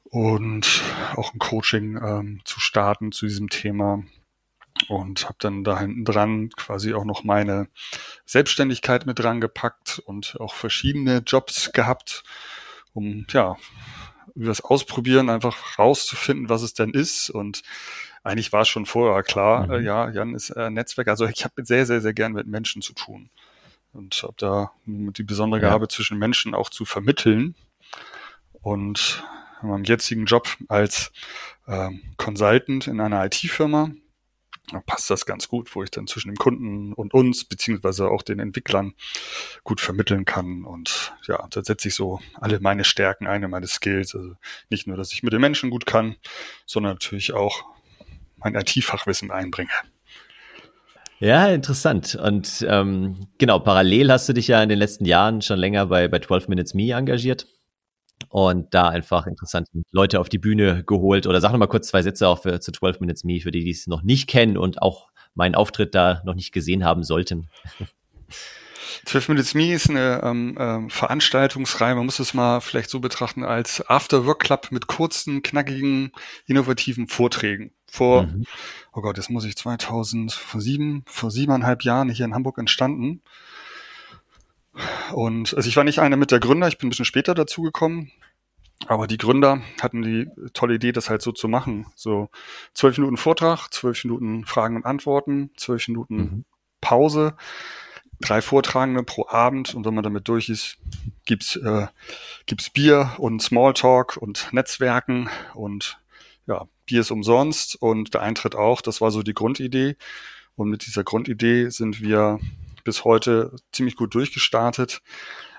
und 0.03 0.81
auch 1.15 1.33
ein 1.33 1.39
Coaching 1.39 1.97
ähm, 2.03 2.41
zu 2.43 2.59
starten 2.59 3.13
zu 3.13 3.27
diesem 3.27 3.49
Thema. 3.49 4.03
Und 4.89 5.25
habe 5.25 5.37
dann 5.39 5.63
da 5.63 5.79
hinten 5.79 6.03
dran 6.03 6.49
quasi 6.49 6.93
auch 6.93 7.05
noch 7.05 7.23
meine 7.23 7.69
Selbstständigkeit 8.25 9.05
mit 9.05 9.19
dran 9.19 9.39
gepackt 9.39 9.99
und 9.99 10.35
auch 10.41 10.53
verschiedene 10.53 11.19
Jobs 11.25 11.71
gehabt, 11.71 12.23
um 12.93 13.25
ja 13.31 13.55
über 14.39 14.47
das 14.47 14.61
Ausprobieren 14.61 15.29
einfach 15.29 15.77
rauszufinden, 15.77 16.49
was 16.49 16.61
es 16.61 16.73
denn 16.73 16.91
ist 16.91 17.29
und 17.29 17.61
eigentlich 18.23 18.51
war 18.51 18.61
es 18.61 18.67
schon 18.67 18.85
vorher 18.85 19.23
klar, 19.23 19.67
mhm. 19.67 19.73
äh, 19.73 19.79
ja, 19.79 20.09
Jan 20.09 20.35
ist 20.35 20.49
äh, 20.51 20.69
Netzwerk. 20.69 21.07
Also 21.07 21.25
ich 21.25 21.43
habe 21.43 21.65
sehr, 21.65 21.85
sehr, 21.85 22.01
sehr 22.01 22.13
gern 22.13 22.33
mit 22.33 22.47
Menschen 22.47 22.81
zu 22.81 22.93
tun 22.93 23.29
und 23.93 24.21
habe 24.23 24.33
da 24.37 24.71
die 24.85 25.23
besondere 25.23 25.61
Gabe 25.61 25.85
ja. 25.85 25.89
zwischen 25.89 26.17
Menschen 26.17 26.53
auch 26.53 26.69
zu 26.69 26.85
vermitteln. 26.85 27.55
Und 28.61 29.23
in 29.61 29.69
meinem 29.69 29.83
jetzigen 29.83 30.25
Job 30.25 30.47
als 30.67 31.11
äh, 31.67 31.89
Consultant 32.17 32.87
in 32.87 32.99
einer 32.99 33.25
IT-Firma 33.25 33.91
passt 34.85 35.09
das 35.09 35.25
ganz 35.25 35.47
gut, 35.47 35.75
wo 35.75 35.83
ich 35.83 35.91
dann 35.91 36.07
zwischen 36.07 36.29
dem 36.29 36.37
Kunden 36.37 36.93
und 36.93 37.13
uns, 37.13 37.45
beziehungsweise 37.45 38.09
auch 38.09 38.21
den 38.21 38.39
Entwicklern 38.39 38.93
gut 39.63 39.81
vermitteln 39.81 40.25
kann. 40.25 40.63
Und 40.63 41.13
ja, 41.27 41.47
da 41.49 41.63
setze 41.63 41.87
ich 41.87 41.95
so 41.95 42.19
alle 42.35 42.59
meine 42.59 42.83
Stärken 42.83 43.27
ein, 43.27 43.49
meine 43.49 43.67
Skills. 43.67 44.15
Also 44.15 44.35
nicht 44.69 44.87
nur, 44.87 44.97
dass 44.97 45.13
ich 45.13 45.23
mit 45.23 45.33
den 45.33 45.41
Menschen 45.41 45.69
gut 45.69 45.85
kann, 45.85 46.15
sondern 46.65 46.93
natürlich 46.93 47.33
auch 47.33 47.63
mein 48.37 48.55
IT-Fachwissen 48.55 49.31
einbringe. 49.31 49.69
Ja, 51.19 51.47
interessant. 51.47 52.15
Und 52.15 52.65
ähm, 52.67 53.27
genau, 53.37 53.59
parallel 53.59 54.11
hast 54.11 54.29
du 54.29 54.33
dich 54.33 54.47
ja 54.47 54.63
in 54.63 54.69
den 54.69 54.79
letzten 54.79 55.03
Jahren 55.03 55.41
schon 55.41 55.59
länger 55.59 55.87
bei, 55.87 56.07
bei 56.07 56.19
12 56.19 56.47
Minutes 56.47 56.73
Me 56.73 56.91
engagiert 56.93 57.45
und 58.29 58.73
da 58.73 58.89
einfach 58.89 59.27
interessante 59.27 59.71
Leute 59.91 60.19
auf 60.19 60.29
die 60.29 60.37
Bühne 60.37 60.83
geholt. 60.83 61.27
Oder 61.27 61.41
sag 61.41 61.51
noch 61.51 61.59
mal 61.59 61.67
kurz 61.67 61.87
zwei 61.87 62.01
Sätze 62.01 62.27
auch 62.27 62.41
für, 62.41 62.59
zu 62.61 62.71
12 62.71 62.99
Minutes 62.99 63.23
Me, 63.23 63.41
für 63.41 63.51
die, 63.51 63.63
die 63.63 63.71
es 63.71 63.87
noch 63.87 64.03
nicht 64.03 64.27
kennen 64.27 64.57
und 64.57 64.81
auch 64.81 65.09
meinen 65.35 65.55
Auftritt 65.55 65.95
da 65.95 66.21
noch 66.25 66.35
nicht 66.35 66.51
gesehen 66.51 66.85
haben 66.85 67.03
sollten. 67.03 67.49
12 69.05 69.29
Minutes 69.29 69.53
Me 69.53 69.73
ist 69.73 69.89
eine 69.89 70.21
ähm, 70.23 70.57
ähm, 70.59 70.89
Veranstaltungsreihe, 70.89 71.95
man 71.95 72.05
muss 72.05 72.19
es 72.19 72.33
mal 72.33 72.59
vielleicht 72.59 72.89
so 72.89 72.99
betrachten 72.99 73.43
als 73.43 73.87
After-Work-Club 73.87 74.71
mit 74.71 74.87
kurzen, 74.87 75.43
knackigen, 75.43 76.11
innovativen 76.47 77.07
Vorträgen. 77.07 77.71
Vor, 77.87 78.23
mhm. 78.23 78.45
oh 78.93 79.01
Gott, 79.01 79.17
jetzt 79.17 79.29
muss 79.29 79.45
ich 79.45 79.55
2007, 79.55 81.03
vor 81.05 81.31
siebeneinhalb 81.31 81.83
Jahren 81.83 82.09
hier 82.09 82.25
in 82.25 82.33
Hamburg 82.33 82.57
entstanden. 82.57 83.21
Und 85.13 85.53
also 85.55 85.67
ich 85.67 85.75
war 85.75 85.83
nicht 85.83 85.99
einer 85.99 86.17
mit 86.17 86.31
der 86.31 86.39
Gründer, 86.39 86.67
ich 86.67 86.77
bin 86.77 86.87
ein 86.87 86.89
bisschen 86.89 87.05
später 87.05 87.33
dazugekommen. 87.33 88.11
Aber 88.87 89.07
die 89.07 89.17
Gründer 89.17 89.61
hatten 89.81 90.01
die 90.01 90.27
tolle 90.53 90.75
Idee, 90.75 90.93
das 90.93 91.09
halt 91.09 91.21
so 91.21 91.33
zu 91.33 91.49
machen. 91.49 91.87
So 91.95 92.29
zwölf 92.73 92.97
Minuten 92.97 93.17
Vortrag, 93.17 93.67
zwölf 93.73 94.03
Minuten 94.05 94.45
Fragen 94.45 94.77
und 94.77 94.85
Antworten, 94.85 95.51
zwölf 95.57 95.87
Minuten 95.89 96.15
mhm. 96.15 96.45
Pause 96.79 97.35
drei 98.21 98.41
Vortragende 98.41 99.03
pro 99.03 99.27
Abend 99.27 99.73
und 99.73 99.85
wenn 99.85 99.93
man 99.93 100.03
damit 100.03 100.27
durch 100.27 100.49
ist, 100.49 100.77
gibt's 101.25 101.55
äh, 101.55 101.87
gibt's 102.45 102.69
Bier 102.69 103.11
und 103.17 103.41
Smalltalk 103.41 104.17
und 104.17 104.51
Netzwerken 104.51 105.29
und 105.53 105.99
ja, 106.47 106.67
Bier 106.85 107.01
ist 107.01 107.11
umsonst 107.11 107.75
und 107.81 108.13
der 108.13 108.21
Eintritt 108.21 108.55
auch. 108.55 108.81
Das 108.81 109.01
war 109.01 109.11
so 109.11 109.23
die 109.23 109.33
Grundidee. 109.33 109.95
Und 110.55 110.69
mit 110.69 110.85
dieser 110.85 111.03
Grundidee 111.03 111.69
sind 111.69 112.01
wir 112.01 112.39
bis 112.89 113.05
heute 113.05 113.55
ziemlich 113.71 113.95
gut 113.95 114.15
durchgestartet. 114.15 115.03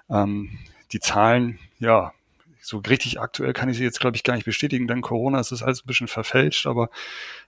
Ähm, 0.09 0.59
die 0.91 0.99
Zahlen, 0.99 1.61
ja, 1.79 2.13
so 2.61 2.79
richtig 2.79 3.21
aktuell 3.21 3.53
kann 3.53 3.69
ich 3.69 3.77
sie 3.77 3.85
jetzt, 3.85 4.01
glaube 4.01 4.17
ich, 4.17 4.25
gar 4.25 4.35
nicht 4.35 4.45
bestätigen, 4.45 4.89
denn 4.89 5.01
Corona 5.01 5.39
ist 5.39 5.53
das 5.53 5.63
alles 5.63 5.85
ein 5.85 5.87
bisschen 5.87 6.09
verfälscht, 6.09 6.67
aber 6.67 6.91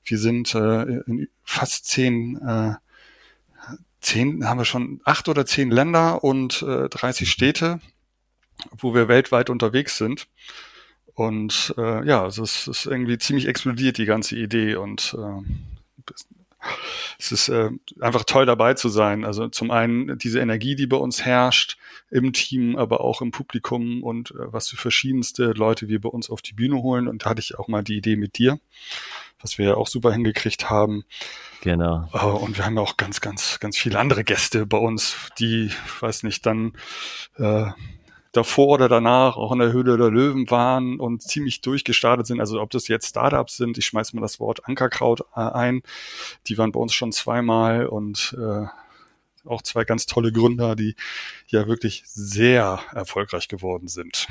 wir 0.04 0.18
sind 0.18 0.54
äh, 0.54 0.82
in 0.82 1.28
fast 1.42 1.86
zehn 1.86 2.40
äh, 2.40 2.74
zehn, 4.00 4.46
haben 4.46 4.58
wir 4.58 4.64
schon 4.64 5.00
acht 5.04 5.28
oder 5.28 5.46
zehn 5.46 5.70
Länder 5.70 6.22
und 6.22 6.62
äh, 6.62 6.88
30 6.88 7.30
Städte, 7.30 7.80
wo 8.70 8.94
wir 8.94 9.08
weltweit 9.08 9.50
unterwegs 9.50 9.96
sind. 9.96 10.28
Und 11.14 11.74
äh, 11.78 12.06
ja, 12.06 12.22
also 12.22 12.42
es 12.42 12.68
ist 12.68 12.86
irgendwie 12.86 13.18
ziemlich 13.18 13.46
explodiert, 13.46 13.98
die 13.98 14.06
ganze 14.06 14.36
Idee. 14.36 14.76
Und 14.76 15.16
äh, 15.18 16.12
es 17.18 17.32
ist 17.32 17.48
äh, 17.48 17.70
einfach 18.00 18.24
toll 18.24 18.46
dabei 18.46 18.74
zu 18.74 18.88
sein. 18.88 19.24
Also 19.24 19.48
zum 19.48 19.70
einen 19.70 20.18
diese 20.18 20.40
Energie, 20.40 20.74
die 20.74 20.86
bei 20.86 20.96
uns 20.96 21.24
herrscht 21.24 21.78
im 22.10 22.32
Team, 22.32 22.76
aber 22.76 23.00
auch 23.00 23.22
im 23.22 23.30
Publikum 23.30 24.02
und 24.02 24.32
äh, 24.32 24.52
was 24.52 24.68
für 24.68 24.76
verschiedenste 24.76 25.52
Leute 25.52 25.88
wir 25.88 26.00
bei 26.00 26.08
uns 26.08 26.30
auf 26.30 26.42
die 26.42 26.54
Bühne 26.54 26.82
holen. 26.82 27.08
Und 27.08 27.24
da 27.24 27.30
hatte 27.30 27.40
ich 27.40 27.58
auch 27.58 27.68
mal 27.68 27.82
die 27.82 27.96
Idee 27.96 28.16
mit 28.16 28.38
dir, 28.38 28.58
was 29.40 29.58
wir 29.58 29.66
ja 29.66 29.74
auch 29.74 29.86
super 29.86 30.12
hingekriegt 30.12 30.70
haben. 30.70 31.04
Genau. 31.62 32.08
Äh, 32.12 32.24
und 32.24 32.56
wir 32.56 32.64
haben 32.64 32.76
ja 32.76 32.82
auch 32.82 32.96
ganz, 32.96 33.20
ganz, 33.20 33.60
ganz 33.60 33.78
viele 33.78 33.98
andere 33.98 34.24
Gäste 34.24 34.66
bei 34.66 34.78
uns, 34.78 35.16
die, 35.38 35.70
weiß 36.00 36.22
nicht, 36.24 36.44
dann 36.46 36.72
äh, 37.36 37.70
davor 38.32 38.68
oder 38.68 38.88
danach 38.88 39.36
auch 39.36 39.52
in 39.52 39.58
der 39.58 39.72
Höhle 39.72 39.96
der 39.96 40.10
Löwen 40.10 40.50
waren 40.50 40.98
und 40.98 41.22
ziemlich 41.22 41.60
durchgestartet 41.60 42.26
sind. 42.26 42.40
Also 42.40 42.60
ob 42.60 42.70
das 42.70 42.88
jetzt 42.88 43.08
Startups 43.08 43.56
sind, 43.56 43.78
ich 43.78 43.86
schmeiß 43.86 44.14
mal 44.14 44.22
das 44.22 44.40
Wort 44.40 44.66
Ankerkraut 44.66 45.20
äh, 45.36 45.40
ein, 45.40 45.82
die 46.46 46.58
waren 46.58 46.72
bei 46.72 46.80
uns 46.80 46.94
schon 46.94 47.12
zweimal 47.12 47.86
und 47.86 48.36
äh, 48.38 48.66
auch 49.44 49.62
zwei 49.62 49.84
ganz 49.84 50.06
tolle 50.06 50.32
Gründer, 50.32 50.76
die 50.76 50.94
ja 51.48 51.66
wirklich 51.66 52.04
sehr 52.06 52.80
erfolgreich 52.92 53.48
geworden 53.48 53.88
sind. 53.88 54.26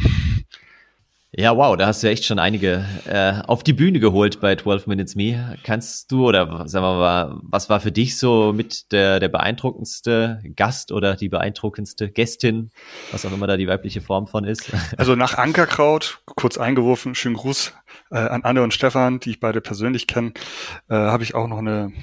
Ja, 1.34 1.56
wow, 1.56 1.78
da 1.78 1.88
hast 1.88 2.04
du 2.04 2.10
echt 2.10 2.26
schon 2.26 2.40
einige 2.40 2.86
äh, 3.06 3.42
auf 3.48 3.64
die 3.64 3.72
Bühne 3.72 4.02
geholt 4.02 4.42
bei 4.42 4.58
12 4.58 4.86
Minutes 4.88 5.16
Me. 5.16 5.58
Kannst 5.64 6.12
du 6.12 6.28
oder 6.28 6.68
sagen 6.68 6.84
wir 6.84 7.00
mal, 7.00 7.40
was 7.44 7.70
war 7.70 7.80
für 7.80 7.94
dich 7.94 8.18
so 8.18 8.52
mit 8.52 8.92
der, 8.92 9.22
der 9.22 9.30
beeindruckendste 9.30 10.44
Gast 10.58 10.92
oder 10.92 11.16
die 11.16 11.30
beeindruckendste 11.30 12.12
Gästin, 12.12 12.72
was 13.14 13.26
auch 13.26 13.32
immer 13.32 13.48
da 13.48 13.56
die 13.56 13.70
weibliche 13.70 14.02
Form 14.02 14.28
von 14.28 14.44
ist? 14.44 14.74
Also 14.98 15.16
nach 15.16 15.38
Ankerkraut, 15.38 16.22
kurz 16.26 16.58
eingeworfen, 16.58 17.16
schönen 17.16 17.36
Gruß 17.36 17.74
äh, 18.12 18.18
an 18.18 18.44
Anne 18.44 18.62
und 18.62 18.74
Stefan, 18.74 19.22
die 19.22 19.30
ich 19.30 19.40
beide 19.40 19.62
persönlich 19.62 20.08
kenne, 20.08 20.34
äh, 20.90 20.96
habe 20.96 21.24
ich 21.24 21.34
auch 21.34 21.48
noch 21.48 21.60
eine 21.60 21.94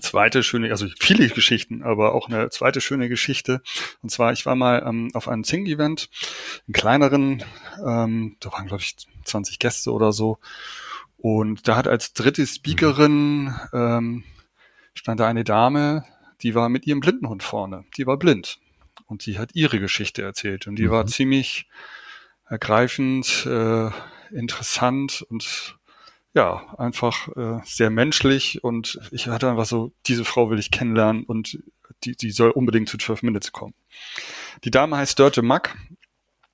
zweite 0.00 0.42
schöne, 0.42 0.70
also 0.70 0.86
viele 0.98 1.28
Geschichten, 1.28 1.82
aber 1.82 2.14
auch 2.14 2.28
eine 2.28 2.50
zweite 2.50 2.80
schöne 2.80 3.08
Geschichte. 3.08 3.62
Und 4.02 4.10
zwar, 4.10 4.32
ich 4.32 4.46
war 4.46 4.56
mal 4.56 4.84
ähm, 4.86 5.10
auf 5.14 5.28
einem 5.28 5.44
Zing-Event, 5.44 6.08
einen 6.66 6.72
kleineren, 6.72 7.44
ähm, 7.84 8.36
da 8.40 8.52
waren 8.52 8.66
glaube 8.66 8.82
ich 8.82 8.96
20 9.24 9.58
Gäste 9.58 9.92
oder 9.92 10.12
so. 10.12 10.38
Und 11.16 11.68
da 11.68 11.76
hat 11.76 11.88
als 11.88 12.12
dritte 12.12 12.46
Speakerin 12.46 13.54
ähm, 13.72 14.24
stand 14.94 15.20
da 15.20 15.26
eine 15.26 15.44
Dame, 15.44 16.04
die 16.42 16.54
war 16.54 16.68
mit 16.68 16.86
ihrem 16.86 17.00
Blindenhund 17.00 17.42
vorne. 17.42 17.84
Die 17.96 18.06
war 18.06 18.18
blind. 18.18 18.58
Und 19.06 19.26
die 19.26 19.38
hat 19.38 19.54
ihre 19.54 19.80
Geschichte 19.80 20.22
erzählt. 20.22 20.66
Und 20.66 20.76
die 20.76 20.86
mhm. 20.86 20.90
war 20.90 21.06
ziemlich 21.06 21.66
ergreifend, 22.46 23.46
äh, 23.46 23.90
interessant 24.30 25.24
und 25.28 25.78
ja, 26.34 26.74
einfach 26.78 27.28
äh, 27.36 27.60
sehr 27.64 27.90
menschlich 27.90 28.62
und 28.64 28.98
ich 29.12 29.28
hatte 29.28 29.48
einfach 29.48 29.66
so, 29.66 29.92
diese 30.06 30.24
Frau 30.24 30.50
will 30.50 30.58
ich 30.58 30.72
kennenlernen 30.72 31.22
und 31.24 31.60
die, 32.02 32.16
die 32.16 32.32
soll 32.32 32.50
unbedingt 32.50 32.88
zu 32.88 32.98
12 32.98 33.22
Minutes 33.22 33.52
kommen. 33.52 33.74
Die 34.64 34.70
Dame 34.72 34.96
heißt 34.96 35.18
Dörte 35.18 35.42
Mack 35.42 35.76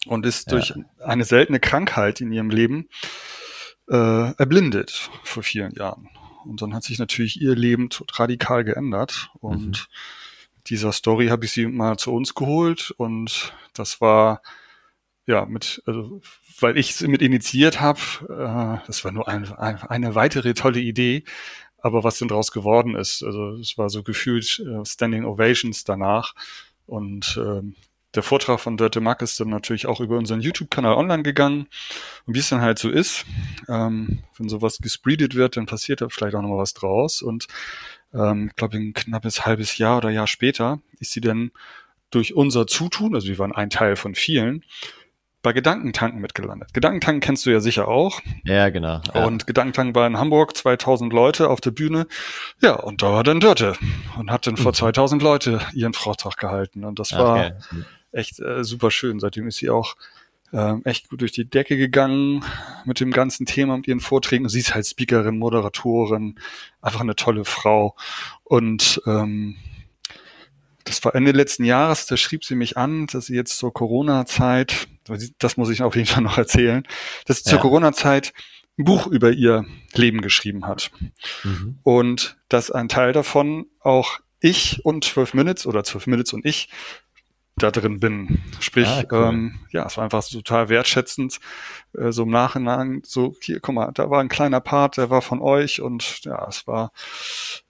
und 0.07 0.27
ist 0.27 0.51
ja. 0.51 0.59
durch 0.59 0.75
eine 1.03 1.25
seltene 1.25 1.61
Krankheit 1.61 2.21
in 2.21 2.31
ihrem 2.31 2.51
Leben 2.51 2.89
äh, 3.89 4.33
erblindet 4.35 5.11
vor 5.25 5.43
vielen 5.43 5.73
Jahren. 5.73 6.09
Und 6.45 6.61
dann 6.61 6.75
hat 6.75 6.85
sich 6.85 6.99
natürlich 6.99 7.41
ihr 7.41 7.55
Leben 7.55 7.89
radikal 8.13 8.65
geändert 8.65 9.31
und 9.41 9.67
mhm. 9.67 10.63
dieser 10.67 10.93
Story 10.93 11.29
habe 11.29 11.47
ich 11.47 11.53
sie 11.53 11.67
mal 11.67 11.97
zu 11.97 12.13
uns 12.13 12.35
geholt 12.35 12.93
und 12.97 13.55
das 13.73 14.01
war 14.01 14.43
ja 15.27 15.47
mit 15.47 15.83
also 15.87 16.21
weil 16.61 16.79
ich 16.79 16.91
es 16.91 17.01
mit 17.03 17.23
initiiert 17.23 17.81
habe. 17.81 18.01
Äh, 18.29 18.87
das 18.87 19.05
war 19.05 19.13
nur 19.13 19.29
ein, 19.29 19.51
ein, 19.53 19.83
eine 19.83 20.15
weitere 20.15 20.55
tolle 20.55 20.81
Idee. 20.81 21.25
Aber 21.83 22.05
was 22.05 22.19
denn 22.19 22.29
daraus 22.29 22.53
geworden 22.53 22.95
ist, 22.95 23.23
also 23.23 23.53
es 23.55 23.79
war 23.79 23.89
so 23.89 24.03
gefühlt 24.03 24.61
äh, 24.61 24.85
Standing 24.85 25.25
Ovations 25.25 25.85
danach. 25.85 26.35
Und 26.87 27.41
äh, 27.43 27.63
der 28.15 28.23
Vortrag 28.23 28.61
von 28.61 28.77
Dörte 28.77 29.01
Mack 29.01 29.23
ist 29.23 29.39
dann 29.39 29.49
natürlich 29.49 29.87
auch 29.87 30.01
über 30.01 30.19
unseren 30.19 30.41
YouTube-Kanal 30.41 30.95
online 30.95 31.23
gegangen. 31.23 31.69
Und 32.27 32.35
wie 32.35 32.41
es 32.41 32.49
dann 32.49 32.61
halt 32.61 32.79
so 32.79 32.91
ist, 32.91 33.25
ähm, 33.69 34.19
wenn 34.37 34.49
sowas 34.49 34.79
gespreedet 34.79 35.35
wird, 35.35 35.57
dann 35.57 35.67
passiert 35.67 36.01
da 36.01 36.09
vielleicht 36.09 36.35
auch 36.35 36.43
noch 36.43 36.49
mal 36.51 36.59
was 36.59 36.75
draus. 36.75 37.23
Und 37.23 37.47
ähm, 38.13 38.49
ich 38.49 38.57
glaube, 38.57 38.77
ein 38.77 38.93
knappes 38.93 39.47
halbes 39.47 39.79
Jahr 39.79 39.99
oder 39.99 40.11
Jahr 40.11 40.27
später 40.27 40.81
ist 40.99 41.13
sie 41.13 41.21
dann 41.21 41.53
durch 42.11 42.35
unser 42.35 42.67
Zutun, 42.67 43.15
also 43.15 43.29
wir 43.29 43.39
waren 43.39 43.53
ein 43.53 43.71
Teil 43.71 43.95
von 43.95 44.17
vielen, 44.17 44.65
bei 45.43 45.53
Gedankentanken 45.53 46.21
mitgelandet. 46.21 46.75
Gedankentanken 46.75 47.21
kennst 47.21 47.47
du 47.47 47.51
ja 47.51 47.61
sicher 47.61 47.89
auch. 47.89 48.21
Ja, 48.45 48.69
genau. 48.69 49.01
Ja. 49.15 49.25
Und 49.25 49.47
Gedankentanken 49.47 49.95
war 49.95 50.07
in 50.07 50.19
Hamburg, 50.19 50.57
2000 50.57 51.13
Leute 51.13 51.49
auf 51.49 51.61
der 51.61 51.71
Bühne. 51.71 52.07
Ja, 52.61 52.75
und 52.75 53.03
da 53.03 53.13
war 53.13 53.25
dann 53.25 53.41
Dörte 53.41 53.75
und 54.19 54.31
hat 54.31 54.47
dann 54.47 54.57
vor 54.57 54.73
2000 54.73 55.21
mhm. 55.23 55.27
Leute 55.27 55.61
ihren 55.73 55.95
Vortrag 55.95 56.37
gehalten. 56.37 56.85
Und 56.85 56.99
das 56.99 57.13
war 57.13 57.47
okay. 57.47 57.53
echt 58.13 58.41
äh, 58.41 58.65
super 58.65 58.91
schön. 58.91 59.19
Seitdem 59.19 59.49
ist 59.49 59.57
sie 59.57 59.71
auch 59.71 59.97
äh, 60.53 60.75
echt 60.85 61.09
gut 61.09 61.23
durch 61.23 61.33
die 61.33 61.49
Decke 61.49 61.77
gegangen 61.77 62.45
mit 62.85 63.01
dem 63.01 63.11
ganzen 63.11 63.47
Thema 63.47 63.75
und 63.75 63.89
ihren 63.89 64.01
Vorträgen. 64.01 64.49
Sie 64.49 64.61
ist 64.61 64.75
halt 64.75 64.87
Speakerin, 64.87 65.39
Moderatorin, 65.39 66.39
einfach 66.83 67.01
eine 67.01 67.17
tolle 67.17 67.45
Frau. 67.45 67.97
Und 68.45 69.01
ähm, 69.07 69.57
das 70.91 71.05
war 71.05 71.15
Ende 71.15 71.33
letzten 71.33 71.65
Jahres, 71.65 72.07
da 72.07 72.17
schrieb 72.17 72.45
sie 72.45 72.55
mich 72.55 72.77
an, 72.77 73.07
dass 73.07 73.27
sie 73.27 73.35
jetzt 73.35 73.57
zur 73.57 73.73
Corona-Zeit, 73.73 74.89
das 75.39 75.57
muss 75.57 75.71
ich 75.71 75.83
auf 75.83 75.97
jeden 75.97 76.09
Fall 76.09 76.23
noch 76.23 76.39
erzählen, 76.39 76.87
dass 77.27 77.39
sie 77.39 77.51
ja. 77.51 77.53
zur 77.53 77.61
Corona-Zeit 77.61 78.33
ein 78.79 78.85
Buch 78.85 79.07
über 79.07 79.31
ihr 79.31 79.65
Leben 79.95 80.21
geschrieben 80.21 80.67
hat. 80.67 80.91
Mhm. 81.45 81.79
Und 81.83 82.39
dass 82.49 82.71
ein 82.71 82.89
Teil 82.89 83.13
davon 83.13 83.67
auch 83.81 84.21
ich 84.41 84.85
und 84.85 85.05
12 85.05 85.35
Minutes 85.35 85.67
oder 85.67 85.85
12 85.85 86.07
Minutes 86.07 86.33
und 86.33 86.45
ich 86.45 86.69
da 87.63 87.71
drin 87.71 88.01
bin. 88.01 88.41
Sprich, 88.61 88.89
ah, 88.89 89.05
cool. 89.11 89.29
ähm, 89.29 89.61
ja, 89.71 89.87
es 89.87 89.97
war 89.97 90.05
einfach 90.05 90.23
so 90.23 90.39
total 90.39 90.69
wertschätzend, 90.69 91.41
äh, 91.97 92.13
so 92.13 92.25
im 92.25 92.31
Nachhinein, 92.31 93.03
so, 93.05 93.35
hier, 93.41 93.61
guck 93.61 93.75
mal, 93.75 93.91
da 93.93 94.11
war 94.11 94.21
ein 94.21 94.29
kleiner 94.29 94.61
Part, 94.61 94.97
der 94.97 95.11
war 95.11 95.23
von 95.23 95.41
euch 95.41 95.81
und 95.81 96.25
ja, 96.25 96.47
es 96.49 96.67
war 96.67 96.93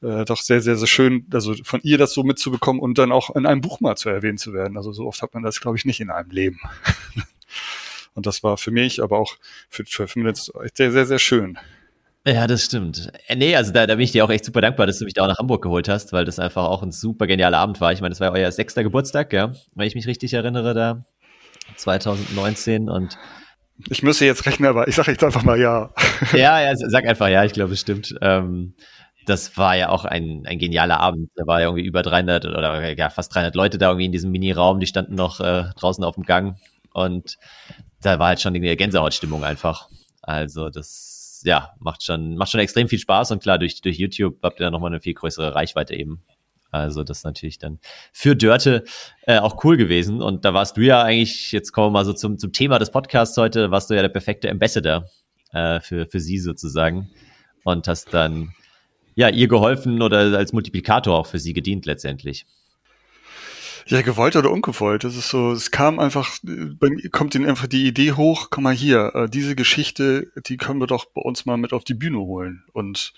äh, 0.03 0.25
doch 0.25 0.41
sehr, 0.41 0.61
sehr, 0.61 0.77
sehr 0.77 0.87
schön, 0.87 1.27
also 1.33 1.55
von 1.63 1.81
ihr 1.83 1.99
das 1.99 2.13
so 2.13 2.23
mitzubekommen 2.23 2.81
und 2.81 2.99
dann 2.99 3.13
auch 3.13 3.35
in 3.35 3.47
einem 3.47 3.61
Buch 3.61 3.81
mal 3.81 3.97
zu 3.97 4.09
erwähnen 4.09 4.39
zu 4.39 4.53
werden. 4.53 4.77
Also 4.77 4.93
so 4.93 5.07
oft 5.07 5.23
hat 5.23 5.35
man 5.35 5.43
das, 5.43 5.61
glaube 5.61 5.77
ich, 5.77 5.85
nicht 5.85 6.01
in 6.01 6.11
einem 6.11 6.31
Leben. 6.31 6.61
und 8.15 8.27
das 8.27 8.43
war 8.43 8.57
für 8.57 8.71
mich, 8.71 9.03
aber 9.03 9.19
auch 9.19 9.37
für 9.69 9.85
12 9.85 10.17
Minutes 10.17 10.53
sehr, 10.75 10.93
sehr, 10.93 11.07
sehr 11.07 11.19
schön. 11.19 11.59
Ja, 12.27 12.47
das 12.47 12.65
stimmt. 12.65 13.11
Äh, 13.29 13.37
nee, 13.37 13.57
also 13.57 13.73
da, 13.73 13.87
da 13.87 13.95
bin 13.95 14.05
ich 14.05 14.13
dir 14.13 14.25
auch 14.25 14.31
echt 14.31 14.45
super 14.45 14.61
dankbar, 14.61 14.87
dass 14.87 14.99
du 14.99 15.05
mich 15.05 15.15
da 15.15 15.23
auch 15.23 15.29
nach 15.29 15.39
Hamburg 15.39 15.63
geholt 15.63 15.89
hast, 15.89 16.13
weil 16.13 16.25
das 16.25 16.39
einfach 16.39 16.65
auch 16.65 16.83
ein 16.83 16.93
super 16.93 17.27
genialer 17.27 17.59
Abend 17.59 17.81
war. 17.81 17.93
Ich 17.93 18.01
meine, 18.03 18.11
das 18.11 18.21
war 18.21 18.29
ja 18.29 18.45
euer 18.45 18.53
sechster 18.53 18.83
Geburtstag, 18.83 19.33
ja, 19.33 19.53
wenn 19.75 19.87
ich 19.87 19.95
mich 19.95 20.07
richtig 20.07 20.35
erinnere, 20.35 20.75
da 20.75 21.05
2019 21.77 22.91
und 22.91 23.17
ich 23.89 24.03
müsste 24.03 24.27
jetzt 24.27 24.45
rechnen, 24.45 24.69
aber 24.69 24.89
ich 24.89 24.95
sage 24.95 25.13
jetzt 25.13 25.25
einfach 25.25 25.43
mal 25.43 25.59
ja. 25.59 25.91
Ja, 26.33 26.61
ja, 26.61 26.77
sag 26.77 27.07
einfach 27.07 27.29
ja, 27.29 27.45
ich 27.45 27.55
glaube, 27.55 27.73
es 27.73 27.81
stimmt. 27.81 28.15
Ähm, 28.21 28.75
das 29.25 29.57
war 29.57 29.77
ja 29.77 29.89
auch 29.89 30.05
ein, 30.05 30.45
ein 30.47 30.59
genialer 30.59 31.01
Abend. 31.01 31.31
Da 31.37 31.47
war 31.47 31.61
ja 31.61 31.69
irgendwie 31.69 31.87
über 31.87 32.03
300 32.03 32.45
oder 32.45 32.97
ja, 32.97 33.09
fast 33.09 33.35
300 33.35 33.55
Leute 33.55 33.79
da 33.79 33.89
irgendwie 33.89 34.07
in 34.07 34.13
diesem 34.13 34.31
Mini-Raum, 34.31 34.81
die 34.81 34.87
standen 34.87 35.15
noch 35.15 35.41
äh, 35.41 35.65
draußen 35.79 36.05
auf 36.05 36.17
dem 36.17 36.25
Gang 36.25 36.59
und 36.93 37.39
da 38.03 38.19
war 38.19 38.29
halt 38.29 38.41
schon 38.41 38.53
die 38.53 38.61
Gänsehautstimmung 38.61 39.45
einfach. 39.45 39.89
Also 40.23 40.69
das 40.69 41.20
ja, 41.45 41.71
macht 41.79 42.03
schon, 42.03 42.37
macht 42.37 42.51
schon 42.51 42.61
extrem 42.61 42.89
viel 42.89 42.99
Spaß 42.99 43.31
und 43.33 43.43
klar, 43.43 43.59
durch, 43.59 43.81
durch 43.81 43.99
YouTube 43.99 44.39
habt 44.43 44.61
ihr 44.61 44.65
dann 44.65 44.73
nochmal 44.73 44.91
eine 44.91 45.01
viel 45.01 45.15
größere 45.15 45.55
Reichweite 45.55 45.95
eben. 45.95 46.23
Also 46.71 47.03
das 47.03 47.19
ist 47.19 47.25
natürlich 47.25 47.59
dann 47.59 47.79
für 48.13 48.37
Dörte 48.37 48.85
äh, 49.27 49.39
auch 49.39 49.65
cool 49.65 49.77
gewesen. 49.77 50.23
Und 50.23 50.45
da 50.45 50.55
warst 50.55 50.77
du 50.77 50.83
ja 50.83 51.03
eigentlich, 51.03 51.53
jetzt 51.53 51.73
kommen 51.73 51.89
wir 51.89 51.91
mal 51.99 52.05
so 52.05 52.13
zum, 52.13 52.39
zum 52.39 52.53
Thema 52.53 52.79
des 52.79 52.91
Podcasts 52.91 53.37
heute, 53.37 53.71
warst 53.71 53.91
du 53.91 53.95
ja 53.95 54.03
der 54.03 54.09
perfekte 54.09 54.51
Ambassador 54.51 55.05
äh, 55.53 55.81
für, 55.81 56.07
für 56.07 56.21
sie 56.21 56.39
sozusagen. 56.39 57.11
Und 57.65 57.89
hast 57.89 58.15
dann 58.15 58.55
ja 59.15 59.29
ihr 59.29 59.49
geholfen 59.49 60.01
oder 60.01 60.19
als 60.39 60.53
Multiplikator 60.53 61.19
auch 61.19 61.27
für 61.27 61.39
sie 61.39 61.53
gedient 61.53 61.87
letztendlich. 61.87 62.47
Ja, 63.91 64.03
gewollt 64.03 64.37
oder 64.37 64.53
ungewollt. 64.53 65.03
Das 65.03 65.17
ist 65.17 65.31
so, 65.31 65.51
es 65.51 65.73
kam 65.73 65.99
einfach, 65.99 66.39
kommt 67.11 67.35
ihnen 67.35 67.49
einfach 67.49 67.67
die 67.67 67.89
Idee 67.89 68.13
hoch, 68.13 68.47
komm 68.49 68.65
mal 68.65 68.75
hier, 68.75 69.13
äh, 69.17 69.29
diese 69.29 69.57
Geschichte, 69.57 70.31
die 70.47 70.59
können 70.59 70.79
wir 70.79 70.87
doch 70.87 71.07
bei 71.07 71.21
uns 71.21 71.45
mal 71.45 71.57
mit 71.57 71.73
auf 71.73 71.83
die 71.83 71.95
Bühne 71.95 72.19
holen. 72.19 72.63
Und 72.73 73.13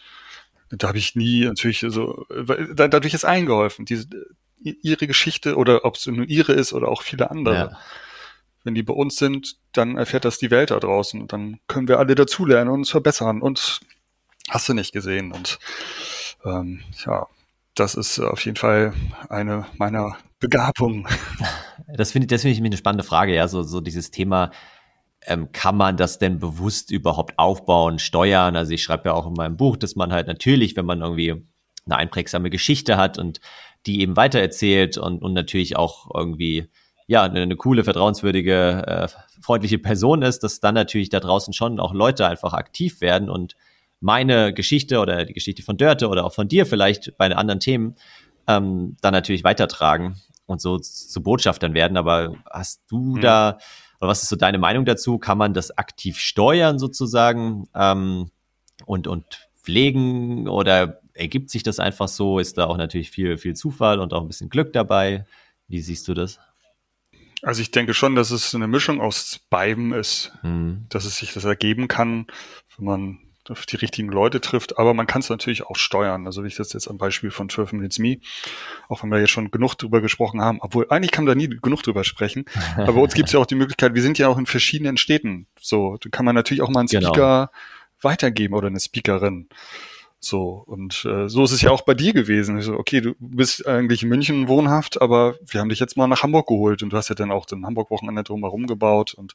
da 0.71 0.89
habe 0.89 0.97
ich 0.97 1.15
nie 1.15 1.45
natürlich 1.45 1.85
so, 1.87 2.27
dadurch 2.75 3.13
ist 3.13 3.27
eingeholfen. 3.27 3.85
Diese, 3.85 4.07
ihre 4.63 5.07
Geschichte 5.07 5.57
oder 5.57 5.85
ob 5.85 5.97
es 5.97 6.07
nur 6.07 6.27
ihre 6.27 6.55
ist 6.55 6.73
oder 6.73 6.89
auch 6.89 7.03
viele 7.03 7.31
andere. 7.31 7.55
Ja. 7.55 7.79
Wenn 8.65 8.75
die 8.75 8.83
bei 8.83 8.95
uns 8.95 9.17
sind, 9.17 9.57
dann 9.73 9.99
erfährt 9.99 10.25
das 10.25 10.39
die 10.39 10.51
Welt 10.51 10.71
da 10.71 10.81
draußen 10.81 11.21
und 11.21 11.35
dann 11.35 11.61
können 11.67 11.89
wir 11.89 11.99
alle 11.99 12.15
dazulernen 12.15 12.71
und 12.71 12.81
uns 12.81 12.91
verbessern 12.91 13.43
und 13.43 13.81
hast 14.49 14.69
du 14.69 14.75
nicht 14.75 14.93
gesehen 14.93 15.33
und 15.33 15.59
ähm, 16.45 16.81
ja, 17.05 17.27
das 17.75 17.97
ist 17.97 18.21
auf 18.21 18.45
jeden 18.45 18.57
Fall 18.57 18.93
eine 19.29 19.67
meiner 19.79 20.17
Begabungen. 20.43 21.07
Das 21.95 22.13
finde 22.13 22.27
ich, 22.27 22.29
das 22.29 22.43
finde 22.43 22.55
ich 22.55 22.63
eine 22.63 22.77
spannende 22.77 23.05
Frage, 23.05 23.35
ja, 23.35 23.49
so, 23.49 23.63
so 23.63 23.81
dieses 23.81 24.11
Thema, 24.11 24.51
ähm, 25.27 25.53
kann 25.53 25.77
man 25.77 25.97
das 25.97 26.19
denn 26.19 26.39
bewusst 26.39 26.91
überhaupt 26.91 27.39
aufbauen, 27.39 27.99
steuern? 27.99 28.57
Also 28.57 28.73
ich 28.73 28.83
schreibe 28.83 29.09
ja 29.09 29.15
auch 29.15 29.27
in 29.27 29.35
meinem 29.35 29.57
Buch, 29.57 29.77
dass 29.77 29.95
man 29.95 30.13
halt 30.13 30.27
natürlich, 30.27 30.77
wenn 30.77 30.85
man 30.85 31.01
irgendwie 31.01 31.47
eine 31.87 31.97
einprägsame 31.97 32.51
Geschichte 32.51 32.97
hat 32.97 33.19
und 33.19 33.41
die 33.87 34.01
eben 34.01 34.17
weitererzählt 34.17 34.99
und, 34.99 35.23
und 35.23 35.33
natürlich 35.33 35.77
auch 35.77 36.11
irgendwie 36.15 36.69
ja 37.07 37.23
eine, 37.23 37.43
eine 37.43 37.57
coole, 37.57 37.85
vertrauenswürdige, 37.85 38.85
äh, 38.87 39.09
freundliche 39.41 39.79
Person 39.79 40.23
ist, 40.23 40.41
dass 40.41 40.61
dann 40.61 40.75
natürlich 40.75 41.09
da 41.09 41.21
draußen 41.21 41.53
schon 41.53 41.79
auch 41.79 41.93
Leute 41.93 42.27
einfach 42.27 42.53
aktiv 42.53 43.01
werden 43.01 43.29
und 43.29 43.57
meine 44.01 44.53
Geschichte 44.53 44.99
oder 44.99 45.25
die 45.25 45.35
Geschichte 45.35 45.63
von 45.63 45.77
Dörte 45.77 46.09
oder 46.09 46.25
auch 46.25 46.35
von 46.35 46.49
dir 46.49 46.67
vielleicht 46.67 47.17
bei 47.17 47.35
anderen 47.35 47.61
Themen 47.61 47.95
ähm, 48.49 48.97
dann 49.01 49.13
natürlich 49.13 49.45
weitertragen 49.45 50.17
und 50.47 50.61
so 50.61 50.79
zu 50.79 51.23
Botschaftern 51.23 51.75
werden. 51.75 51.97
Aber 51.97 52.35
hast 52.51 52.83
du 52.89 53.17
mhm. 53.17 53.21
da, 53.21 53.59
oder 54.01 54.09
was 54.09 54.23
ist 54.23 54.29
so 54.29 54.37
deine 54.37 54.59
Meinung 54.59 54.85
dazu? 54.85 55.19
Kann 55.19 55.39
man 55.39 55.55
das 55.55 55.77
aktiv 55.77 56.19
steuern 56.19 56.79
sozusagen 56.79 57.69
ähm, 57.75 58.31
und, 58.87 59.07
und 59.07 59.49
pflegen 59.63 60.49
oder 60.49 61.01
ergibt 61.15 61.51
sich 61.51 61.63
das 61.63 61.79
einfach 61.79 62.09
so? 62.09 62.39
Ist 62.39 62.59
da 62.59 62.67
auch 62.67 62.77
natürlich 62.77 63.11
viel, 63.11 63.39
viel 63.39 63.55
Zufall 63.55 64.01
und 64.01 64.13
auch 64.13 64.21
ein 64.21 64.29
bisschen 64.29 64.51
Glück 64.51 64.73
dabei? 64.73 65.27
Wie 65.69 65.81
siehst 65.81 66.09
du 66.09 66.15
das? 66.15 66.39
Also 67.43 67.61
ich 67.61 67.73
denke 67.73 67.93
schon, 67.93 68.15
dass 68.15 68.31
es 68.31 68.55
eine 68.55 68.69
Mischung 68.69 69.01
aus 69.01 69.41
beiden 69.51 69.93
ist, 69.93 70.33
mhm. 70.43 70.87
dass 70.89 71.05
es 71.05 71.17
sich 71.17 71.33
das 71.33 71.45
ergeben 71.45 71.89
kann, 71.89 72.27
wenn 72.77 72.85
man 72.85 73.19
auf 73.51 73.67
die 73.67 73.77
richtigen 73.77 74.09
Leute 74.09 74.41
trifft, 74.41 74.79
aber 74.79 74.95
man 74.95 75.07
kann 75.07 75.21
es 75.21 75.29
natürlich 75.29 75.65
auch 75.65 75.77
steuern. 75.77 76.27
Also 76.27 76.45
wie 76.45 76.49
ich 76.49 76.57
das 76.57 76.73
jetzt 76.73 76.89
am 76.89 76.99
Beispiel 76.99 77.31
von 77.31 77.49
12 77.49 77.73
Minutes 77.73 77.99
Me, 77.99 78.19
auch 78.89 79.03
wenn 79.03 79.11
wir 79.11 79.19
ja 79.19 79.27
schon 79.27 79.51
genug 79.51 79.75
drüber 79.75 80.01
gesprochen 80.01 80.41
haben, 80.41 80.59
obwohl 80.61 80.87
eigentlich 80.91 81.11
kann 81.11 81.25
man 81.25 81.37
da 81.37 81.47
nie 81.47 81.49
genug 81.49 81.83
drüber 81.83 82.05
sprechen, 82.05 82.45
aber 82.77 82.93
bei 82.93 83.01
uns 83.01 83.15
gibt 83.15 83.29
es 83.29 83.33
ja 83.33 83.41
auch 83.41 83.47
die 83.47 83.55
Möglichkeit, 83.55 83.95
wir 83.95 84.03
sind 84.03 84.19
ja 84.19 84.29
auch 84.29 84.39
in 84.39 84.47
verschiedenen 84.47 84.97
Städten, 84.97 85.47
so, 85.61 85.97
da 86.01 86.09
kann 86.11 86.25
man 86.25 86.35
natürlich 86.35 86.63
auch 86.63 86.71
mal 86.71 86.81
einen 86.81 86.89
genau. 86.89 87.09
Speaker 87.09 87.51
genau. 87.51 88.13
weitergeben 88.13 88.55
oder 88.55 88.69
eine 88.69 88.81
Speakerin. 88.81 89.49
So, 90.25 90.63
und 90.67 91.05
äh, 91.05 91.29
so 91.29 91.43
ist 91.43 91.51
es 91.51 91.63
ja 91.63 91.73
auch 91.73 91.81
bei 91.81 91.95
dir 91.95 92.13
gewesen. 92.13 92.57
Ich 92.57 92.65
so, 92.65 92.75
okay, 92.75 93.01
du 93.01 93.15
bist 93.19 93.67
eigentlich 93.67 94.05
in 94.05 94.09
München 94.09 94.47
wohnhaft, 94.47 95.03
aber 95.03 95.35
wir 95.45 95.61
haben 95.61 95.69
dich 95.69 95.81
jetzt 95.81 95.97
mal 95.97 96.07
nach 96.07 96.23
Hamburg 96.23 96.47
geholt 96.47 96.85
und 96.85 96.93
du 96.93 96.97
hast 96.97 97.09
ja 97.09 97.17
dann 97.17 97.33
auch 97.33 97.45
den 97.45 97.67
Hamburg-Wochenende 97.67 98.23
drumherum 98.23 98.69
gebaut 98.69 99.15
und 99.15 99.33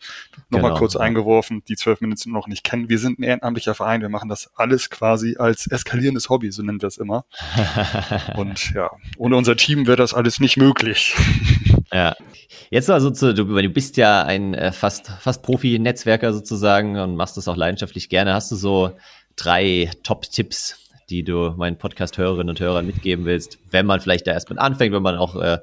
nochmal 0.50 0.72
genau, 0.72 0.79
kurz 0.79 0.96
eingeworfen, 0.96 1.62
die 1.67 1.75
zwölf 1.75 2.00
Minuten 2.00 2.32
noch 2.32 2.48
nicht 2.48 2.63
kennen. 2.63 2.88
Wir 2.88 3.00
sind 3.00 3.20
ein 3.20 3.24
ehrenamtlicher 3.24 3.75
Verein, 3.75 4.01
wir 4.01 4.08
machen 4.08 4.29
das 4.29 4.50
alles 4.56 4.89
quasi 4.89 5.36
als 5.38 5.67
eskalierendes 5.67 6.29
Hobby, 6.29 6.51
so 6.51 6.63
nennen 6.63 6.82
wir 6.82 6.88
es 6.88 6.98
immer. 6.98 7.25
und 8.38 8.74
ja, 8.74 8.89
ohne 9.17 9.36
unser 9.36 9.58
Team 9.58 9.88
wäre 9.88 9.98
das 9.98 10.13
alles 10.13 10.39
nicht 10.39 10.56
möglich. 10.56 11.17
ja. 11.91 12.15
Jetzt 12.70 12.89
also 12.89 13.12
zu, 13.12 13.34
du, 13.34 13.44
du 13.44 13.70
bist 13.70 13.98
ja 13.98 14.24
ein 14.24 14.53
äh, 14.53 14.72
fast, 14.72 15.12
fast 15.20 15.44
Profi-Netzwerker 15.44 16.32
sozusagen 16.32 16.98
und 16.98 17.17
machst 17.17 17.36
das 17.36 17.50
auch 17.50 17.58
leidenschaftlich 17.58 18.08
gerne. 18.08 18.34
Hast 18.34 18.51
du 18.51 18.56
so 18.56 18.91
drei 19.38 19.89
Top-Tipps, 20.03 20.75
die 21.10 21.24
du 21.24 21.53
meinen 21.56 21.77
Podcast-Hörerinnen 21.77 22.50
und 22.50 22.60
Hörern 22.60 22.86
mitgeben 22.86 23.24
willst, 23.24 23.60
wenn 23.72 23.86
man 23.86 24.01
vielleicht 24.01 24.27
da 24.27 24.32
erstmal 24.32 24.60
anfängt, 24.60 24.94
wenn 24.94 25.03
man 25.03 25.15
auch 25.15 25.36
äh, 25.38 25.60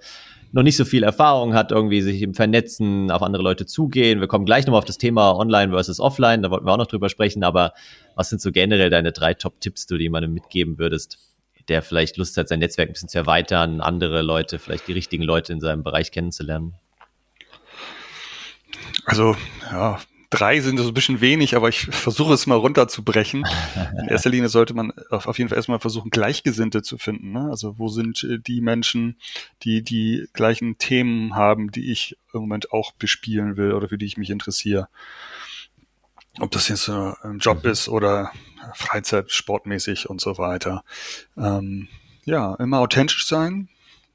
noch 0.52 0.62
nicht 0.62 0.76
so 0.76 0.84
viel 0.84 1.02
Erfahrung 1.02 1.52
hat, 1.52 1.72
irgendwie 1.72 2.00
sich 2.00 2.22
im 2.22 2.32
Vernetzen, 2.32 3.10
auf 3.10 3.22
andere 3.22 3.42
Leute 3.42 3.66
zugehen. 3.66 4.20
Wir 4.20 4.28
kommen 4.28 4.46
gleich 4.46 4.64
nochmal 4.66 4.78
auf 4.78 4.84
das 4.84 4.98
Thema 4.98 5.36
Online 5.36 5.72
versus 5.72 6.00
Offline, 6.00 6.42
da 6.42 6.50
wollten 6.50 6.64
wir 6.64 6.72
auch 6.72 6.78
noch 6.78 6.86
drüber 6.86 7.08
sprechen, 7.08 7.44
aber 7.44 7.74
was 8.14 8.30
sind 8.30 8.40
so 8.40 8.52
generell 8.52 8.88
deine 8.88 9.12
drei 9.12 9.34
Top-Tipps, 9.34 9.86
die 9.86 9.94
du 9.94 10.02
jemandem 10.02 10.32
mitgeben 10.32 10.78
würdest, 10.78 11.18
der 11.68 11.82
vielleicht 11.82 12.16
Lust 12.16 12.36
hat, 12.36 12.48
sein 12.48 12.60
Netzwerk 12.60 12.88
ein 12.88 12.92
bisschen 12.92 13.08
zu 13.08 13.18
erweitern, 13.18 13.80
andere 13.80 14.22
Leute, 14.22 14.58
vielleicht 14.58 14.86
die 14.86 14.92
richtigen 14.92 15.24
Leute 15.24 15.52
in 15.52 15.60
seinem 15.60 15.82
Bereich 15.82 16.12
kennenzulernen? 16.12 16.74
Also, 19.06 19.36
ja, 19.70 19.98
drei 20.34 20.60
sind 20.60 20.78
so 20.78 20.88
ein 20.88 20.94
bisschen 20.94 21.20
wenig, 21.20 21.54
aber 21.54 21.68
ich 21.68 21.86
versuche 21.86 22.34
es 22.34 22.46
mal 22.46 22.56
runterzubrechen. 22.56 23.44
In 24.00 24.08
erster 24.08 24.30
Linie 24.30 24.48
sollte 24.48 24.74
man 24.74 24.92
auf 25.10 25.38
jeden 25.38 25.48
Fall 25.48 25.56
erstmal 25.56 25.78
versuchen, 25.78 26.10
Gleichgesinnte 26.10 26.82
zu 26.82 26.98
finden. 26.98 27.32
Ne? 27.32 27.48
Also 27.50 27.78
wo 27.78 27.88
sind 27.88 28.24
äh, 28.24 28.38
die 28.38 28.60
Menschen, 28.60 29.16
die 29.62 29.82
die 29.82 30.26
gleichen 30.32 30.78
Themen 30.78 31.34
haben, 31.36 31.70
die 31.70 31.92
ich 31.92 32.18
im 32.32 32.40
Moment 32.40 32.72
auch 32.72 32.92
bespielen 32.92 33.56
will 33.56 33.72
oder 33.72 33.88
für 33.88 33.98
die 33.98 34.06
ich 34.06 34.16
mich 34.16 34.30
interessiere. 34.30 34.88
Ob 36.40 36.50
das 36.50 36.68
jetzt 36.68 36.82
so 36.82 37.14
ein 37.22 37.38
Job 37.38 37.62
mhm. 37.62 37.70
ist 37.70 37.88
oder 37.88 38.32
Freizeit, 38.74 39.30
sportmäßig 39.30 40.10
und 40.10 40.20
so 40.20 40.36
weiter. 40.36 40.82
Ähm, 41.36 41.88
ja, 42.24 42.54
immer 42.56 42.80
authentisch 42.80 43.26
sein, 43.26 43.68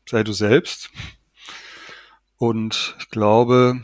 sei 0.06 0.24
du 0.24 0.34
selbst. 0.34 0.90
Und 2.38 2.96
ich 3.00 3.10
glaube, 3.10 3.82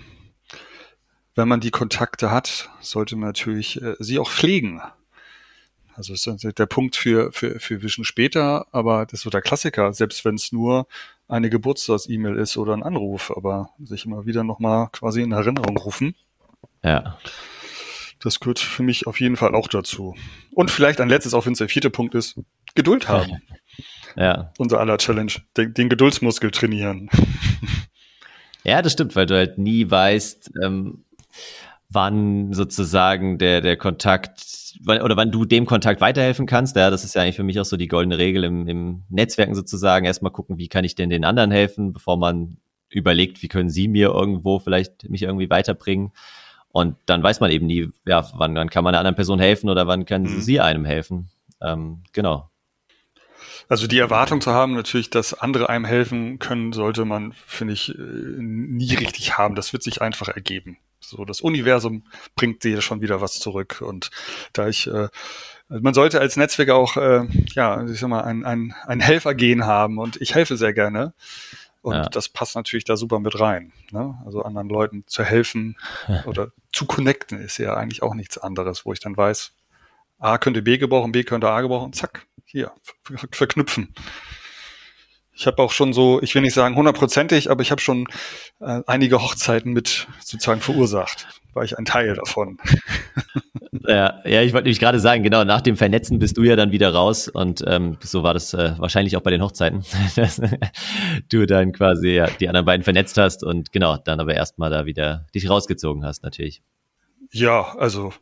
wenn 1.36 1.48
man 1.48 1.60
die 1.60 1.72
Kontakte 1.72 2.32
hat, 2.32 2.70
sollte 2.80 3.16
man 3.16 3.30
natürlich 3.30 3.82
äh, 3.82 3.96
sie 4.00 4.20
auch 4.20 4.32
pflegen. 4.32 4.82
Also 5.94 6.14
das 6.14 6.28
ist 6.28 6.60
der 6.60 6.66
Punkt 6.66 6.96
für, 6.96 7.32
für, 7.32 7.60
für 7.60 7.82
Vision 7.82 8.04
später, 8.04 8.68
aber 8.72 9.06
das 9.06 9.20
ist 9.20 9.22
so 9.22 9.30
der 9.30 9.42
Klassiker, 9.42 9.94
selbst 9.94 10.26
wenn 10.26 10.36
es 10.36 10.52
nur 10.52 10.88
eine 11.28 11.50
Geburtstags-E-Mail 11.50 12.36
ist 12.36 12.58
oder 12.58 12.74
ein 12.74 12.84
Anruf, 12.84 13.32
aber 13.36 13.70
sich 13.82 14.06
immer 14.06 14.26
wieder 14.26 14.44
nochmal 14.44 14.90
quasi 14.92 15.22
in 15.22 15.32
Erinnerung 15.32 15.78
rufen. 15.78 16.16
Ja. 16.84 17.18
Das 18.20 18.40
gehört 18.40 18.60
für 18.60 18.84
mich 18.84 19.08
auf 19.08 19.20
jeden 19.20 19.38
Fall 19.38 19.56
auch 19.56 19.68
dazu. 19.68 20.16
Und 20.54 20.70
vielleicht 20.70 21.00
ein 21.00 21.10
letztes, 21.10 21.34
auch 21.34 21.46
wenn 21.46 21.54
es 21.54 21.60
der 21.60 21.70
vierte 21.70 21.90
Punkt 21.90 22.14
ist, 22.14 22.40
Geduld 22.76 23.08
haben. 23.08 23.42
Ja. 24.18 24.52
Unser 24.58 24.80
aller 24.80 24.98
Challenge, 24.98 25.32
den, 25.56 25.74
den 25.74 25.90
Geduldsmuskel 25.90 26.52
trainieren. 26.52 27.10
Ja, 28.66 28.82
das 28.82 28.94
stimmt, 28.94 29.16
weil 29.16 29.28
du 29.28 29.36
halt 29.36 29.60
nie 29.60 29.90
weißt, 29.90 30.54
ähm, 30.64 31.05
wann 31.90 32.54
sozusagen 32.54 33.38
der, 33.38 33.62
der 33.62 33.78
Kontakt 33.78 34.74
wann, 34.84 35.02
oder 35.02 35.18
wann 35.18 35.32
du 35.32 35.46
dem 35.46 35.66
Kontakt 35.66 36.02
weiterhelfen 36.02 36.46
kannst. 36.46 36.76
Ja, 36.76 36.90
das 36.90 37.04
ist 37.04 37.16
ja 37.16 37.22
eigentlich 37.22 37.36
für 37.36 37.44
mich 37.44 37.60
auch 37.60 37.66
so 37.66 37.78
die 37.78 37.88
goldene 37.88 38.18
Regel 38.18 38.44
im, 38.44 38.68
im 38.68 39.04
Netzwerken 39.10 39.56
sozusagen. 39.56 40.06
Erstmal 40.06 40.32
gucken, 40.32 40.58
wie 40.58 40.68
kann 40.68 40.86
ich 40.86 40.96
denn 40.96 41.10
den 41.10 41.26
anderen 41.26 41.52
helfen, 41.52 41.94
bevor 41.94 42.18
man 42.18 42.58
überlegt, 42.90 43.42
wie 43.42 43.48
können 43.48 43.70
sie 43.70 43.88
mir 43.88 44.10
irgendwo 44.10 44.60
vielleicht 44.60 45.10
mich 45.10 45.24
irgendwie 45.24 45.50
weiterbringen. 45.50 46.12
Und 46.70 46.98
dann 47.06 47.24
weiß 47.24 47.40
man 47.40 47.52
eben 47.52 47.66
nie, 47.66 47.90
ja, 48.06 48.28
wann, 48.34 48.56
wann 48.56 48.70
kann 48.70 48.84
man 48.84 48.94
einer 48.94 49.00
anderen 49.00 49.16
Person 49.16 49.40
helfen 49.40 49.70
oder 49.70 49.88
wann 49.88 50.06
kann 50.06 50.24
mhm. 50.24 50.42
sie 50.42 50.60
einem 50.60 50.86
helfen. 50.86 51.30
Ähm, 51.62 52.04
genau. 52.12 52.50
Also 53.68 53.88
die 53.88 53.98
Erwartung 53.98 54.42
zu 54.42 54.52
haben, 54.52 54.76
natürlich, 54.76 55.10
dass 55.10 55.34
andere 55.34 55.70
einem 55.70 55.86
helfen 55.86 56.38
können, 56.38 56.74
sollte 56.74 57.06
man, 57.06 57.34
finde 57.48 57.74
ich, 57.74 57.98
äh, 57.98 58.02
nie 58.38 58.94
richtig 58.94 59.38
haben. 59.38 59.56
Das 59.56 59.74
wird 59.74 59.84
sich 59.84 60.02
einfach 60.02 60.28
ergeben. 60.28 60.78
So, 61.10 61.26
das 61.26 61.42
Universum 61.42 62.04
bringt 62.36 62.64
dir 62.64 62.82
schon 62.82 63.02
wieder 63.02 63.22
was 63.22 63.40
zurück. 63.40 63.82
Und 63.82 64.10
da 64.54 64.68
ich, 64.68 64.88
äh, 64.88 65.10
man 65.70 65.94
sollte 65.94 66.20
als 66.20 66.38
Netzwerker 66.38 66.76
auch, 66.76 66.98
äh, 66.98 67.28
ja, 67.54 67.86
ich 67.86 68.00
sag 68.00 68.10
mal, 68.10 68.24
ein, 68.24 68.46
ein, 68.46 68.76
ein 68.86 69.00
Helfergehen 69.00 69.66
haben 69.66 70.00
und 70.00 70.22
ich 70.22 70.36
helfe 70.36 70.58
sehr 70.58 70.74
gerne. 70.74 71.14
Und 71.82 71.94
ja. 71.94 72.10
das 72.10 72.30
passt 72.30 72.56
natürlich 72.56 72.84
da 72.84 72.98
super 72.98 73.20
mit 73.20 73.40
rein. 73.40 73.72
Ne? 73.92 74.18
Also 74.26 74.42
anderen 74.42 74.70
Leuten 74.70 75.04
zu 75.06 75.24
helfen 75.24 75.78
oder 76.26 76.52
zu 76.74 76.86
connecten 76.86 77.40
ist 77.40 77.60
ja 77.60 77.76
eigentlich 77.76 78.02
auch 78.02 78.16
nichts 78.16 78.38
anderes, 78.38 78.86
wo 78.86 78.94
ich 78.94 79.00
dann 79.00 79.16
weiß, 79.16 79.54
A 80.18 80.38
könnte 80.38 80.62
B 80.62 80.78
gebrauchen, 80.78 81.12
B 81.12 81.24
könnte 81.24 81.50
A 81.50 81.62
gebrauchen, 81.62 81.94
zack, 81.94 82.26
hier, 82.46 82.72
verknüpfen. 83.32 83.94
Ich 85.38 85.48
habe 85.48 85.62
auch 85.62 85.72
schon 85.72 85.92
so, 85.92 86.22
ich 86.22 86.34
will 86.34 86.42
nicht 86.42 86.54
sagen 86.54 86.76
hundertprozentig, 86.76 87.52
aber 87.52 87.62
ich 87.62 87.72
habe 87.72 87.82
schon 87.82 88.08
äh, 88.62 88.82
einige 88.88 89.22
Hochzeiten 89.22 89.74
mit 89.74 90.08
sozusagen 90.22 90.62
verursacht. 90.62 91.28
War 91.54 91.64
ich 91.64 91.78
ein 91.78 91.86
Teil 91.86 92.16
davon. 92.16 92.58
Ja, 93.88 94.22
ja 94.26 94.42
ich 94.42 94.54
wollte 94.54 94.64
nämlich 94.64 94.80
gerade 94.80 95.00
sagen, 95.00 95.22
genau, 95.22 95.44
nach 95.44 95.62
dem 95.62 95.76
Vernetzen 95.76 96.18
bist 96.18 96.38
du 96.38 96.44
ja 96.44 96.56
dann 96.56 96.72
wieder 96.72 96.94
raus 96.94 97.28
und 97.28 97.64
ähm, 97.68 97.98
so 98.00 98.24
war 98.24 98.34
das 98.34 98.54
äh, 98.54 98.74
wahrscheinlich 98.78 99.18
auch 99.18 99.22
bei 99.22 99.32
den 99.32 99.42
Hochzeiten, 99.42 99.84
dass 100.16 100.42
du 101.30 101.46
dann 101.46 101.74
quasi 101.74 102.12
ja, 102.12 102.28
die 102.28 102.48
anderen 102.48 102.66
beiden 102.66 102.84
vernetzt 102.84 103.18
hast 103.18 103.44
und 103.44 103.74
genau, 103.74 103.98
dann 103.98 104.20
aber 104.22 104.34
erstmal 104.34 104.70
da 104.70 104.86
wieder 104.86 105.28
dich 105.36 105.50
rausgezogen 105.50 106.06
hast, 106.06 106.24
natürlich. 106.24 106.64
Ja, 107.32 107.76
also 107.78 108.14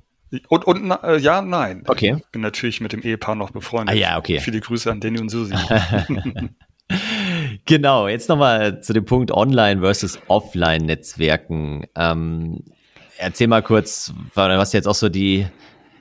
und, 0.50 0.66
und 0.66 0.92
äh, 1.04 1.18
ja, 1.18 1.42
nein. 1.42 1.84
Okay. 1.88 2.16
Ich 2.18 2.32
bin 2.32 2.42
natürlich 2.42 2.82
mit 2.82 2.92
dem 2.92 3.02
Ehepaar 3.02 3.36
noch 3.36 3.52
befreundet. 3.52 3.96
Ah 3.96 3.98
ja, 3.98 4.18
okay. 4.18 4.40
Viele 4.40 4.60
Grüße 4.60 4.92
an 4.92 5.00
Danny 5.00 5.20
und 5.20 5.30
Susi. 5.30 5.54
genau, 7.66 8.08
jetzt 8.08 8.30
nochmal 8.30 8.82
zu 8.82 8.94
dem 8.94 9.06
Punkt 9.06 9.32
Online 9.32 9.82
versus 9.82 10.20
Offline-Netzwerken. 10.28 11.88
Ähm, 11.96 12.64
erzähl 13.18 13.48
mal 13.48 13.64
kurz, 13.64 14.14
was 14.36 14.74
jetzt 14.74 14.88
auch 14.88 14.96
so 14.96 15.10
die 15.10 15.48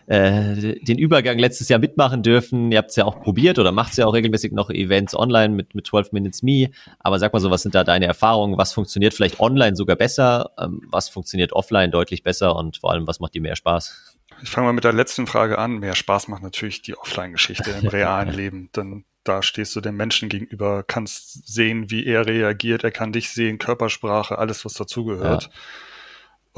äh, 0.07 0.79
den 0.83 0.99
Übergang 0.99 1.39
letztes 1.39 1.69
Jahr 1.69 1.79
mitmachen 1.79 2.23
dürfen. 2.23 2.73
Ihr 2.73 2.79
habt 2.79 2.91
es 2.91 2.97
ja 2.97 3.05
auch 3.05 3.21
probiert 3.21 3.59
oder 3.59 3.73
macht 3.73 3.93
es 3.93 3.99
ja 3.99 4.07
auch 4.07 4.15
regelmäßig 4.15 4.53
noch 4.53 4.69
Events 4.69 5.15
online 5.15 5.55
mit, 5.55 5.75
mit 5.75 5.87
12 5.87 6.13
Minutes 6.13 6.43
Me. 6.43 6.71
Aber 6.99 7.19
sag 7.19 7.33
mal 7.33 7.41
so, 7.41 7.51
was 7.51 7.63
sind 7.63 7.75
da 7.75 7.85
deine 7.85 8.07
Erfahrungen? 8.07 8.59
Was 8.59 8.73
funktioniert 8.73 9.15
vielleicht 9.15 9.41
online 9.41 9.77
sogar 9.77 9.97
besser? 9.97 10.51
Ähm, 10.59 10.83
was 10.91 11.09
funktioniert 11.09 11.53
offline 11.53 11.91
deutlich 11.91 12.23
besser? 12.23 12.57
Und 12.57 12.79
vor 12.79 12.91
allem, 12.91 13.07
was 13.07 13.21
macht 13.21 13.35
dir 13.35 13.41
mehr 13.41 13.57
Spaß? 13.57 14.19
Ich 14.43 14.51
fange 14.51 14.67
mal 14.67 14.73
mit 14.73 14.85
der 14.85 14.93
letzten 14.93 15.27
Frage 15.27 15.59
an. 15.59 15.79
Mehr 15.79 15.95
Spaß 15.95 16.29
macht 16.29 16.43
natürlich 16.43 16.83
die 16.83 16.97
Offline-Geschichte 16.97 17.71
im 17.71 17.87
realen 17.87 18.31
Leben. 18.35 18.71
Denn 18.75 19.05
da 19.25 19.43
stehst 19.43 19.77
du 19.77 19.81
dem 19.81 19.97
Menschen 19.97 20.29
gegenüber, 20.29 20.83
kannst 20.87 21.47
sehen, 21.47 21.91
wie 21.91 22.07
er 22.07 22.27
reagiert, 22.27 22.85
er 22.85 22.91
kann 22.91 23.13
dich 23.13 23.31
sehen, 23.31 23.59
Körpersprache, 23.59 24.39
alles, 24.39 24.65
was 24.65 24.75
dazugehört. 24.75 25.45
Ja. 25.45 25.51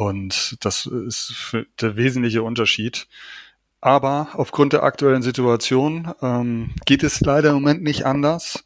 Und 0.07 0.57
das 0.65 0.87
ist 0.87 1.55
der 1.81 1.97
wesentliche 1.97 2.43
Unterschied. 2.43 3.07
Aber 3.81 4.31
aufgrund 4.33 4.73
der 4.73 4.83
aktuellen 4.83 5.21
Situation 5.21 6.11
ähm, 6.23 6.71
geht 6.87 7.03
es 7.03 7.21
leider 7.21 7.51
im 7.51 7.57
Moment 7.57 7.83
nicht 7.83 8.07
anders. 8.07 8.65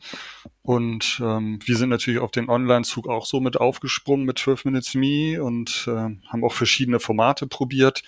Und 0.63 1.21
ähm, 1.21 1.59
wir 1.65 1.77
sind 1.77 1.89
natürlich 1.89 2.21
auf 2.21 2.31
den 2.31 2.49
Online-Zug 2.49 3.09
auch 3.09 3.27
so 3.27 3.41
mit 3.41 3.57
aufgesprungen 3.57 4.27
mit 4.27 4.39
12 4.39 4.67
Minutes 4.67 4.95
Me 4.95 5.43
und 5.43 5.89
äh, 5.89 6.15
haben 6.29 6.45
auch 6.45 6.53
verschiedene 6.53 7.01
Formate 7.01 7.49
probiert 7.49 8.05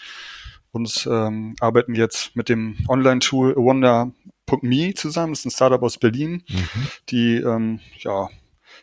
und 0.70 1.08
ähm, 1.10 1.56
arbeiten 1.58 1.94
jetzt 1.96 2.36
mit 2.36 2.48
dem 2.48 2.76
Online-Tool 2.86 3.56
Wonder 3.56 4.12
Me 4.62 4.94
zusammen. 4.94 5.32
Das 5.32 5.40
ist 5.40 5.46
ein 5.46 5.50
Startup 5.50 5.82
aus 5.82 5.98
Berlin, 5.98 6.44
mhm. 6.48 6.88
die 7.08 7.36
ähm, 7.36 7.80
ja 7.98 8.28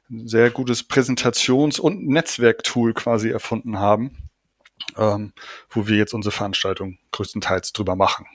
ein 0.09 0.27
sehr 0.27 0.49
gutes 0.49 0.87
Präsentations- 0.87 1.79
und 1.79 2.07
Netzwerktool 2.07 2.93
quasi 2.93 3.29
erfunden 3.29 3.79
haben, 3.79 4.29
ähm, 4.97 5.33
wo 5.69 5.87
wir 5.87 5.97
jetzt 5.97 6.13
unsere 6.13 6.31
Veranstaltung 6.31 6.97
größtenteils 7.11 7.73
drüber 7.73 7.95
machen. 7.95 8.25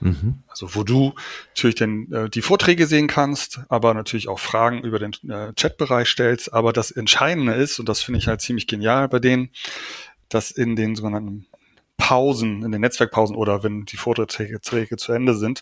Mhm. 0.00 0.42
Also 0.48 0.74
wo 0.74 0.84
du 0.84 1.14
natürlich 1.48 1.76
den, 1.76 2.12
äh, 2.12 2.30
die 2.30 2.42
Vorträge 2.42 2.86
sehen 2.86 3.08
kannst, 3.08 3.60
aber 3.68 3.94
natürlich 3.94 4.28
auch 4.28 4.38
Fragen 4.38 4.82
über 4.82 4.98
den 4.98 5.12
äh, 5.28 5.52
Chatbereich 5.54 6.08
stellst. 6.08 6.52
Aber 6.52 6.72
das 6.72 6.90
Entscheidende 6.90 7.54
ist, 7.54 7.78
und 7.78 7.88
das 7.88 8.00
finde 8.00 8.18
ich 8.18 8.28
halt 8.28 8.40
ziemlich 8.40 8.66
genial 8.66 9.08
bei 9.08 9.18
denen, 9.18 9.50
dass 10.28 10.50
in 10.50 10.76
den 10.76 10.94
sogenannten 10.94 11.46
Pausen, 11.98 12.62
in 12.62 12.72
den 12.72 12.80
Netzwerkpausen 12.80 13.36
oder 13.36 13.62
wenn 13.62 13.84
die 13.84 13.96
Vorträge 13.96 14.60
zu 14.60 15.12
Ende 15.12 15.34
sind, 15.34 15.60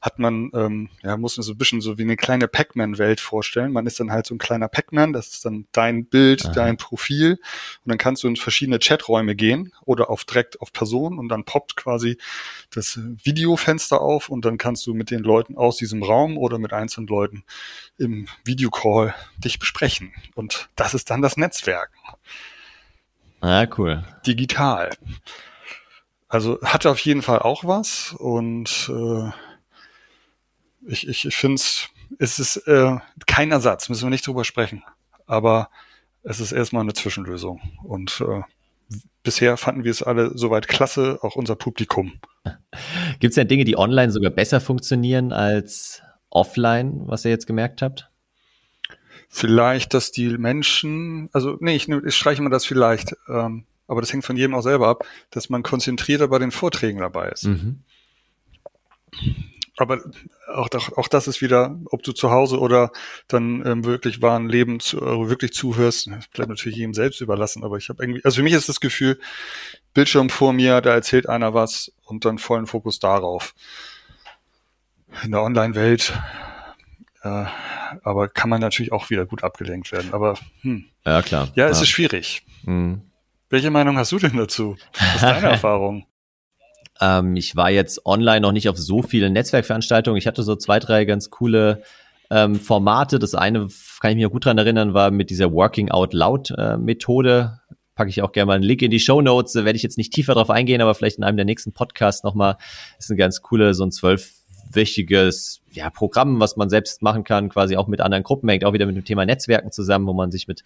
hat 0.00 0.18
man, 0.18 0.50
ähm, 0.54 0.90
ja, 1.02 1.16
muss 1.16 1.36
man 1.36 1.42
so 1.42 1.52
ein 1.52 1.58
bisschen 1.58 1.80
so 1.80 1.98
wie 1.98 2.02
eine 2.02 2.16
kleine 2.16 2.46
Pac-Man-Welt 2.46 3.20
vorstellen. 3.20 3.72
Man 3.72 3.86
ist 3.86 3.98
dann 3.98 4.12
halt 4.12 4.26
so 4.26 4.34
ein 4.34 4.38
kleiner 4.38 4.68
Pac-Man, 4.68 5.12
das 5.12 5.28
ist 5.28 5.44
dann 5.44 5.66
dein 5.72 6.04
Bild, 6.04 6.44
Aha. 6.44 6.52
dein 6.52 6.76
Profil 6.76 7.40
und 7.84 7.88
dann 7.88 7.98
kannst 7.98 8.22
du 8.22 8.28
in 8.28 8.36
verschiedene 8.36 8.78
Chaträume 8.78 9.34
gehen 9.34 9.72
oder 9.84 10.10
auf 10.10 10.24
direkt 10.24 10.60
auf 10.60 10.72
Personen 10.72 11.18
und 11.18 11.30
dann 11.30 11.44
poppt 11.44 11.74
quasi 11.74 12.18
das 12.70 13.00
Videofenster 13.24 14.00
auf 14.00 14.28
und 14.28 14.44
dann 14.44 14.58
kannst 14.58 14.86
du 14.86 14.94
mit 14.94 15.10
den 15.10 15.24
Leuten 15.24 15.56
aus 15.56 15.78
diesem 15.78 16.02
Raum 16.02 16.36
oder 16.36 16.58
mit 16.58 16.72
einzelnen 16.74 17.08
Leuten 17.08 17.44
im 17.96 18.28
Videocall 18.44 19.14
dich 19.38 19.58
besprechen. 19.58 20.12
Und 20.34 20.68
das 20.76 20.92
ist 20.92 21.10
dann 21.10 21.22
das 21.22 21.38
Netzwerk. 21.38 21.90
Ah, 23.40 23.66
cool. 23.76 24.04
Digital. 24.26 24.90
Also 26.28 26.58
hatte 26.62 26.90
auf 26.90 26.98
jeden 27.00 27.22
Fall 27.22 27.38
auch 27.38 27.64
was 27.64 28.14
und 28.18 28.90
äh, 28.92 29.30
ich, 30.86 31.08
ich, 31.08 31.24
ich 31.24 31.36
finde 31.36 31.56
es, 31.56 31.88
es 32.18 32.38
ist 32.38 32.56
äh, 32.68 32.96
kein 33.26 33.50
Ersatz, 33.50 33.88
müssen 33.88 34.04
wir 34.04 34.10
nicht 34.10 34.26
drüber 34.26 34.44
sprechen. 34.44 34.82
Aber 35.26 35.70
es 36.22 36.40
ist 36.40 36.52
erstmal 36.52 36.82
eine 36.82 36.94
Zwischenlösung. 36.94 37.60
Und 37.82 38.20
äh, 38.20 38.42
bisher 39.22 39.56
fanden 39.56 39.84
wir 39.84 39.90
es 39.90 40.02
alle 40.02 40.36
soweit 40.36 40.68
klasse, 40.68 41.18
auch 41.22 41.36
unser 41.36 41.56
Publikum. 41.56 42.20
Gibt 43.20 43.32
es 43.32 43.34
denn 43.34 43.48
Dinge, 43.48 43.64
die 43.64 43.78
online 43.78 44.10
sogar 44.10 44.30
besser 44.30 44.60
funktionieren 44.60 45.32
als 45.32 46.02
offline, 46.30 47.02
was 47.06 47.24
ihr 47.24 47.30
jetzt 47.30 47.46
gemerkt 47.46 47.82
habt? 47.82 48.10
Vielleicht, 49.30 49.92
dass 49.92 50.10
die 50.10 50.38
Menschen, 50.38 51.28
also 51.32 51.58
nee, 51.60 51.76
ich, 51.76 51.88
ich 51.88 52.14
streiche 52.14 52.42
mal 52.42 52.50
das 52.50 52.64
vielleicht. 52.64 53.14
Ähm, 53.28 53.64
aber 53.88 54.00
das 54.00 54.12
hängt 54.12 54.24
von 54.24 54.36
jedem 54.36 54.54
auch 54.54 54.62
selber 54.62 54.86
ab, 54.86 55.04
dass 55.30 55.48
man 55.48 55.64
konzentrierter 55.64 56.28
bei 56.28 56.38
den 56.38 56.52
Vorträgen 56.52 57.00
dabei 57.00 57.30
ist. 57.30 57.44
Mhm. 57.44 57.82
Aber 59.78 60.00
auch, 60.48 60.68
auch 60.96 61.08
das 61.08 61.28
ist 61.28 61.40
wieder, 61.40 61.78
ob 61.86 62.02
du 62.02 62.12
zu 62.12 62.30
Hause 62.30 62.58
oder 62.58 62.90
dann 63.28 63.64
ähm, 63.64 63.84
wirklich 63.84 64.20
wahren 64.20 64.48
Leben 64.48 64.80
zu, 64.80 64.98
äh, 64.98 65.28
wirklich 65.28 65.52
zuhörst, 65.52 66.10
bleibt 66.32 66.50
natürlich 66.50 66.76
jedem 66.78 66.94
selbst 66.94 67.20
überlassen. 67.20 67.64
Aber 67.64 67.76
ich 67.76 67.88
habe 67.88 68.02
irgendwie, 68.02 68.24
also 68.24 68.36
für 68.36 68.42
mich 68.42 68.54
ist 68.54 68.68
das 68.68 68.80
Gefühl, 68.80 69.18
Bildschirm 69.94 70.30
vor 70.30 70.52
mir, 70.52 70.80
da 70.80 70.92
erzählt 70.92 71.28
einer 71.28 71.54
was 71.54 71.92
und 72.04 72.24
dann 72.24 72.38
vollen 72.38 72.66
Fokus 72.66 72.98
darauf. 72.98 73.54
In 75.22 75.30
der 75.30 75.42
Online-Welt, 75.42 76.12
äh, 77.22 77.44
aber 78.02 78.28
kann 78.28 78.50
man 78.50 78.60
natürlich 78.60 78.92
auch 78.92 79.10
wieder 79.10 79.26
gut 79.26 79.44
abgelenkt 79.44 79.92
werden. 79.92 80.12
Aber 80.12 80.34
hm. 80.60 80.86
ja 81.06 81.22
klar. 81.22 81.50
Ja, 81.54 81.68
es 81.68 81.78
ja. 81.78 81.84
ist 81.84 81.88
schwierig. 81.88 82.42
Mhm. 82.64 83.07
Welche 83.50 83.70
Meinung 83.70 83.96
hast 83.96 84.12
du 84.12 84.18
denn 84.18 84.36
dazu? 84.36 84.76
Was 84.92 85.14
ist 85.16 85.22
deine 85.22 85.46
Erfahrung? 85.50 86.06
Ähm, 87.00 87.36
ich 87.36 87.56
war 87.56 87.70
jetzt 87.70 88.04
online 88.04 88.40
noch 88.40 88.52
nicht 88.52 88.68
auf 88.68 88.76
so 88.76 89.02
vielen 89.02 89.32
Netzwerkveranstaltungen. 89.32 90.18
Ich 90.18 90.26
hatte 90.26 90.42
so 90.42 90.56
zwei, 90.56 90.78
drei 90.78 91.04
ganz 91.04 91.30
coole 91.30 91.82
ähm, 92.30 92.56
Formate. 92.56 93.18
Das 93.18 93.34
eine, 93.34 93.68
kann 94.00 94.10
ich 94.10 94.16
mich 94.16 94.26
auch 94.26 94.32
gut 94.32 94.44
dran 94.44 94.58
erinnern, 94.58 94.94
war 94.94 95.10
mit 95.10 95.30
dieser 95.30 95.52
Working 95.52 95.90
Out 95.90 96.12
Loud 96.12 96.50
äh, 96.56 96.76
Methode. 96.76 97.60
Packe 97.94 98.10
ich 98.10 98.22
auch 98.22 98.32
gerne 98.32 98.46
mal 98.46 98.54
einen 98.54 98.64
Link 98.64 98.82
in 98.82 98.90
die 98.90 99.00
Show 99.00 99.22
Notes. 99.22 99.54
Da 99.54 99.64
werde 99.64 99.76
ich 99.76 99.82
jetzt 99.82 99.98
nicht 99.98 100.12
tiefer 100.12 100.34
drauf 100.34 100.50
eingehen, 100.50 100.80
aber 100.80 100.94
vielleicht 100.94 101.18
in 101.18 101.24
einem 101.24 101.36
der 101.36 101.46
nächsten 101.46 101.72
Podcasts 101.72 102.22
nochmal. 102.22 102.56
Das 102.96 103.06
ist 103.06 103.10
ein 103.10 103.16
ganz 103.16 103.42
coole, 103.42 103.74
so 103.74 103.84
ein 103.84 103.90
zwölfwöchiges 104.68 105.60
ja, 105.72 105.90
Programm, 105.90 106.40
was 106.40 106.56
man 106.56 106.70
selbst 106.70 107.02
machen 107.02 107.24
kann, 107.24 107.48
quasi 107.48 107.76
auch 107.76 107.86
mit 107.86 108.00
anderen 108.00 108.24
Gruppen, 108.24 108.48
hängt 108.48 108.64
auch 108.64 108.72
wieder 108.72 108.86
mit 108.86 108.96
dem 108.96 109.04
Thema 109.04 109.24
Netzwerken 109.24 109.70
zusammen, 109.70 110.06
wo 110.06 110.12
man 110.12 110.30
sich 110.30 110.48
mit 110.48 110.64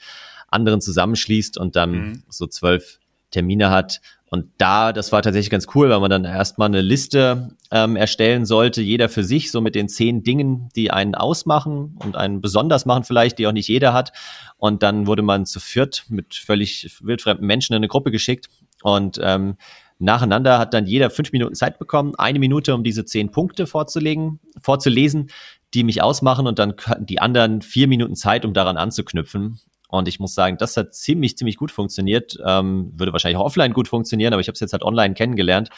anderen 0.48 0.80
zusammenschließt 0.80 1.58
und 1.58 1.76
dann 1.76 1.90
mhm. 1.90 2.22
so 2.28 2.46
zwölf 2.46 2.98
Termine 3.30 3.70
hat. 3.70 4.00
Und 4.28 4.46
da, 4.56 4.94
das 4.94 5.12
war 5.12 5.20
tatsächlich 5.20 5.50
ganz 5.50 5.66
cool, 5.74 5.90
weil 5.90 6.00
man 6.00 6.10
dann 6.10 6.24
erstmal 6.24 6.68
eine 6.68 6.80
Liste 6.80 7.50
ähm, 7.70 7.96
erstellen 7.96 8.46
sollte, 8.46 8.80
jeder 8.80 9.10
für 9.10 9.24
sich, 9.24 9.50
so 9.50 9.60
mit 9.60 9.74
den 9.74 9.90
zehn 9.90 10.22
Dingen, 10.22 10.70
die 10.74 10.90
einen 10.90 11.14
ausmachen 11.14 11.98
und 12.02 12.16
einen 12.16 12.40
besonders 12.40 12.86
machen 12.86 13.04
vielleicht, 13.04 13.38
die 13.38 13.46
auch 13.46 13.52
nicht 13.52 13.68
jeder 13.68 13.92
hat. 13.92 14.12
Und 14.56 14.82
dann 14.82 15.06
wurde 15.06 15.20
man 15.22 15.44
zu 15.44 15.60
viert 15.60 16.04
mit 16.08 16.34
völlig 16.34 16.96
wildfremden 17.02 17.46
Menschen 17.46 17.74
in 17.74 17.78
eine 17.78 17.88
Gruppe 17.88 18.10
geschickt. 18.10 18.48
Und 18.82 19.20
ähm, 19.22 19.56
nacheinander 20.02 20.58
hat 20.58 20.74
dann 20.74 20.86
jeder 20.86 21.10
fünf 21.10 21.32
Minuten 21.32 21.54
Zeit 21.54 21.78
bekommen, 21.78 22.14
eine 22.16 22.38
Minute, 22.38 22.74
um 22.74 22.84
diese 22.84 23.04
zehn 23.04 23.30
Punkte 23.30 23.66
vorzulegen, 23.66 24.40
vorzulesen, 24.60 25.30
die 25.74 25.84
mich 25.84 26.02
ausmachen 26.02 26.46
und 26.46 26.58
dann 26.58 26.74
die 27.00 27.20
anderen 27.20 27.62
vier 27.62 27.88
Minuten 27.88 28.14
Zeit, 28.14 28.44
um 28.44 28.52
daran 28.52 28.76
anzuknüpfen. 28.76 29.60
Und 29.88 30.08
ich 30.08 30.18
muss 30.18 30.34
sagen, 30.34 30.56
das 30.58 30.76
hat 30.76 30.94
ziemlich, 30.94 31.36
ziemlich 31.36 31.56
gut 31.56 31.70
funktioniert. 31.70 32.38
Ähm, 32.44 32.92
würde 32.96 33.12
wahrscheinlich 33.12 33.36
auch 33.36 33.44
offline 33.44 33.74
gut 33.74 33.88
funktionieren, 33.88 34.32
aber 34.32 34.40
ich 34.40 34.48
habe 34.48 34.54
es 34.54 34.60
jetzt 34.60 34.72
halt 34.72 34.82
online 34.82 35.14
kennengelernt. 35.14 35.68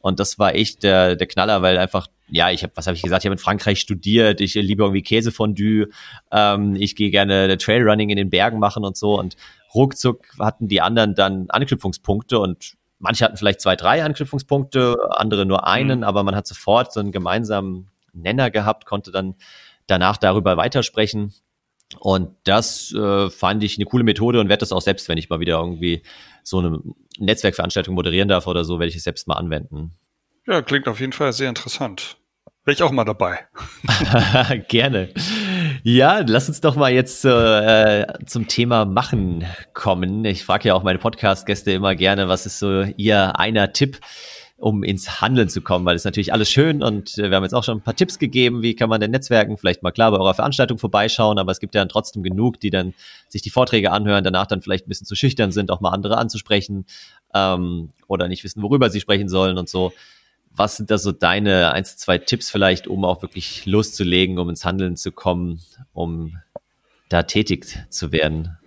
Und 0.00 0.20
das 0.20 0.38
war 0.38 0.54
echt 0.54 0.84
der, 0.84 1.16
der 1.16 1.26
Knaller, 1.26 1.60
weil 1.60 1.76
einfach, 1.76 2.06
ja, 2.28 2.50
ich 2.50 2.62
habe, 2.62 2.72
was 2.76 2.86
habe 2.86 2.96
ich 2.96 3.02
gesagt, 3.02 3.24
ich 3.24 3.26
habe 3.26 3.34
in 3.34 3.38
Frankreich 3.38 3.80
studiert, 3.80 4.40
ich 4.40 4.54
liebe 4.54 4.84
irgendwie 4.84 5.02
Käsefondue, 5.02 5.88
ähm, 6.30 6.76
ich 6.76 6.94
gehe 6.94 7.10
gerne 7.10 7.58
Trailrunning 7.58 8.10
in 8.10 8.16
den 8.16 8.30
Bergen 8.30 8.58
machen 8.58 8.84
und 8.84 8.96
so. 8.96 9.18
Und 9.18 9.36
ruckzuck 9.74 10.24
hatten 10.38 10.68
die 10.68 10.80
anderen 10.80 11.14
dann 11.14 11.50
Anknüpfungspunkte 11.50 12.38
und 12.38 12.77
manche 12.98 13.24
hatten 13.24 13.36
vielleicht 13.36 13.60
zwei, 13.60 13.76
drei 13.76 14.04
Anknüpfungspunkte, 14.04 14.96
andere 15.10 15.46
nur 15.46 15.66
einen, 15.66 16.00
mhm. 16.00 16.04
aber 16.04 16.22
man 16.22 16.34
hat 16.34 16.46
sofort 16.46 16.92
so 16.92 17.00
einen 17.00 17.12
gemeinsamen 17.12 17.88
Nenner 18.12 18.50
gehabt, 18.50 18.86
konnte 18.86 19.10
dann 19.10 19.34
danach 19.86 20.16
darüber 20.16 20.56
weitersprechen. 20.56 21.32
Und 21.98 22.36
das 22.44 22.92
äh, 22.92 23.30
fand 23.30 23.62
ich 23.64 23.78
eine 23.78 23.86
coole 23.86 24.04
Methode 24.04 24.40
und 24.40 24.48
werde 24.48 24.60
das 24.60 24.72
auch 24.72 24.82
selbst, 24.82 25.08
wenn 25.08 25.16
ich 25.16 25.30
mal 25.30 25.40
wieder 25.40 25.58
irgendwie 25.58 26.02
so 26.42 26.58
eine 26.58 26.80
Netzwerkveranstaltung 27.18 27.94
moderieren 27.94 28.28
darf 28.28 28.46
oder 28.46 28.64
so, 28.64 28.78
werde 28.78 28.90
ich 28.90 28.96
es 28.96 29.04
selbst 29.04 29.26
mal 29.26 29.36
anwenden. 29.36 29.92
Ja, 30.46 30.60
klingt 30.60 30.86
auf 30.86 31.00
jeden 31.00 31.12
Fall 31.12 31.32
sehr 31.32 31.48
interessant. 31.48 32.18
Wäre 32.64 32.74
ich 32.74 32.82
auch 32.82 32.90
mal 32.90 33.04
dabei. 33.04 33.46
Gerne. 34.68 35.08
Ja, 35.84 36.24
lass 36.26 36.48
uns 36.48 36.60
doch 36.60 36.74
mal 36.74 36.92
jetzt 36.92 37.24
äh, 37.24 38.06
zum 38.26 38.48
Thema 38.48 38.84
Machen 38.84 39.44
kommen. 39.74 40.24
Ich 40.24 40.44
frage 40.44 40.68
ja 40.68 40.74
auch 40.74 40.82
meine 40.82 40.98
Podcast-Gäste 40.98 41.70
immer 41.70 41.94
gerne, 41.94 42.28
was 42.28 42.46
ist 42.46 42.58
so 42.58 42.82
ihr 42.96 43.38
einer 43.38 43.72
Tipp, 43.72 44.00
um 44.56 44.82
ins 44.82 45.20
Handeln 45.20 45.48
zu 45.48 45.60
kommen, 45.60 45.86
weil 45.86 45.94
es 45.94 46.04
natürlich 46.04 46.32
alles 46.32 46.50
schön 46.50 46.82
und 46.82 47.16
wir 47.16 47.30
haben 47.30 47.44
jetzt 47.44 47.52
auch 47.54 47.62
schon 47.62 47.78
ein 47.78 47.82
paar 47.82 47.94
Tipps 47.94 48.18
gegeben, 48.18 48.60
wie 48.62 48.74
kann 48.74 48.88
man 48.88 49.00
denn 49.00 49.12
Netzwerken, 49.12 49.56
vielleicht 49.56 49.84
mal 49.84 49.92
klar 49.92 50.10
bei 50.10 50.18
eurer 50.18 50.34
Veranstaltung 50.34 50.78
vorbeischauen, 50.78 51.38
aber 51.38 51.52
es 51.52 51.60
gibt 51.60 51.76
ja 51.76 51.80
dann 51.80 51.88
trotzdem 51.88 52.24
genug, 52.24 52.58
die 52.58 52.70
dann 52.70 52.92
sich 53.28 53.42
die 53.42 53.50
Vorträge 53.50 53.92
anhören, 53.92 54.24
danach 54.24 54.46
dann 54.46 54.62
vielleicht 54.62 54.86
ein 54.86 54.88
bisschen 54.88 55.06
zu 55.06 55.14
schüchtern 55.14 55.52
sind, 55.52 55.70
auch 55.70 55.80
mal 55.80 55.90
andere 55.90 56.18
anzusprechen 56.18 56.86
ähm, 57.34 57.90
oder 58.08 58.26
nicht 58.26 58.42
wissen, 58.42 58.62
worüber 58.62 58.90
sie 58.90 59.00
sprechen 59.00 59.28
sollen 59.28 59.58
und 59.58 59.68
so. 59.68 59.92
Was 60.58 60.76
sind 60.76 60.90
da 60.90 60.98
so 60.98 61.12
deine 61.12 61.72
eins, 61.72 61.96
zwei 61.96 62.18
Tipps 62.18 62.50
vielleicht, 62.50 62.88
um 62.88 63.04
auch 63.04 63.22
wirklich 63.22 63.64
loszulegen, 63.64 64.38
um 64.38 64.48
ins 64.48 64.64
Handeln 64.64 64.96
zu 64.96 65.12
kommen, 65.12 65.60
um 65.92 66.36
da 67.08 67.22
tätig 67.22 67.78
zu 67.90 68.10
werden? 68.10 68.58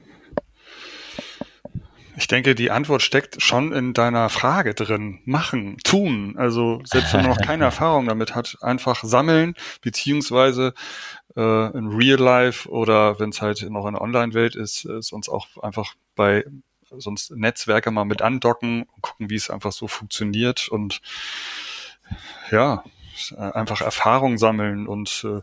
Ich 2.16 2.28
denke, 2.28 2.56
die 2.56 2.72
Antwort 2.72 3.02
steckt 3.02 3.42
schon 3.42 3.74
in 3.74 3.94
deiner 3.94 4.30
Frage 4.30 4.74
drin. 4.74 5.20
Machen, 5.26 5.80
tun. 5.84 6.36
Also 6.38 6.82
selbst 6.86 7.14
wenn 7.14 7.24
man 7.24 7.32
noch 7.32 7.46
keine 7.46 7.64
Erfahrung 7.72 8.06
damit 8.06 8.36
hat, 8.36 8.58
einfach 8.62 9.04
sammeln, 9.04 9.54
beziehungsweise 9.82 10.74
äh, 11.36 11.78
in 11.78 11.88
Real 11.90 12.20
Life 12.20 12.70
oder 12.70 13.20
wenn 13.20 13.32
es 13.32 13.42
halt 13.42 13.70
noch 13.70 13.86
in 13.86 13.96
der 13.96 14.02
Online-Welt 14.02 14.56
ist, 14.56 14.86
äh, 14.86 15.02
sonst 15.02 15.28
auch 15.28 15.58
einfach 15.62 15.96
bei 16.16 16.46
sonst 16.98 17.32
Netzwerke 17.32 17.92
mal 17.92 18.06
mit 18.06 18.22
andocken 18.22 18.84
und 18.84 19.02
gucken, 19.02 19.30
wie 19.30 19.36
es 19.36 19.50
einfach 19.50 19.74
so 19.74 19.90
funktioniert 19.90 20.70
und 20.70 21.02
ja, 22.52 22.84
einfach 23.38 23.82
Erfahrung 23.82 24.38
sammeln 24.38 24.88
und 24.88 25.26
äh, 25.26 25.41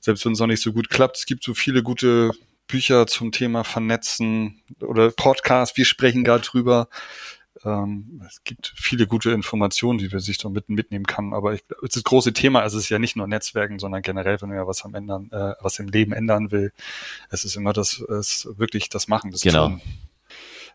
selbst 0.00 0.24
wenn 0.24 0.32
es 0.32 0.38
noch 0.38 0.46
nicht 0.46 0.62
so 0.62 0.72
gut 0.72 0.90
klappt, 0.90 1.18
es 1.18 1.26
gibt 1.26 1.44
so 1.44 1.54
viele 1.54 1.82
gute 1.82 2.30
Bücher 2.66 3.06
zum 3.06 3.32
Thema 3.32 3.64
Vernetzen 3.64 4.62
oder 4.80 5.10
Podcasts, 5.10 5.76
wir 5.76 5.84
sprechen 5.84 6.24
gerade 6.24 6.44
drüber. 6.44 6.88
Ähm, 7.64 8.22
es 8.26 8.42
gibt 8.44 8.72
viele 8.76 9.06
gute 9.06 9.32
Informationen, 9.32 9.98
die 9.98 10.12
wir 10.12 10.20
sich 10.20 10.38
da 10.38 10.48
mit, 10.48 10.68
mitnehmen 10.68 11.04
kann. 11.04 11.34
Aber 11.34 11.52
ich, 11.52 11.64
das 11.82 12.02
große 12.02 12.32
Thema 12.32 12.62
ist 12.62 12.74
es 12.74 12.88
ja 12.88 12.98
nicht 12.98 13.16
nur 13.16 13.26
Netzwerken, 13.26 13.78
sondern 13.78 14.02
generell, 14.02 14.40
wenn 14.40 14.48
man 14.48 14.58
ja 14.58 14.66
was 14.66 14.84
am 14.84 14.94
ändern, 14.94 15.28
äh, 15.32 15.54
was 15.60 15.78
im 15.78 15.88
Leben 15.88 16.12
ändern 16.12 16.52
will, 16.52 16.72
es 17.28 17.44
ist 17.44 17.56
immer 17.56 17.72
das, 17.72 17.98
es 18.00 18.48
wirklich 18.56 18.88
das 18.88 19.08
Machen, 19.08 19.30
das 19.30 19.42
genau. 19.42 19.68
Tun. 19.68 19.80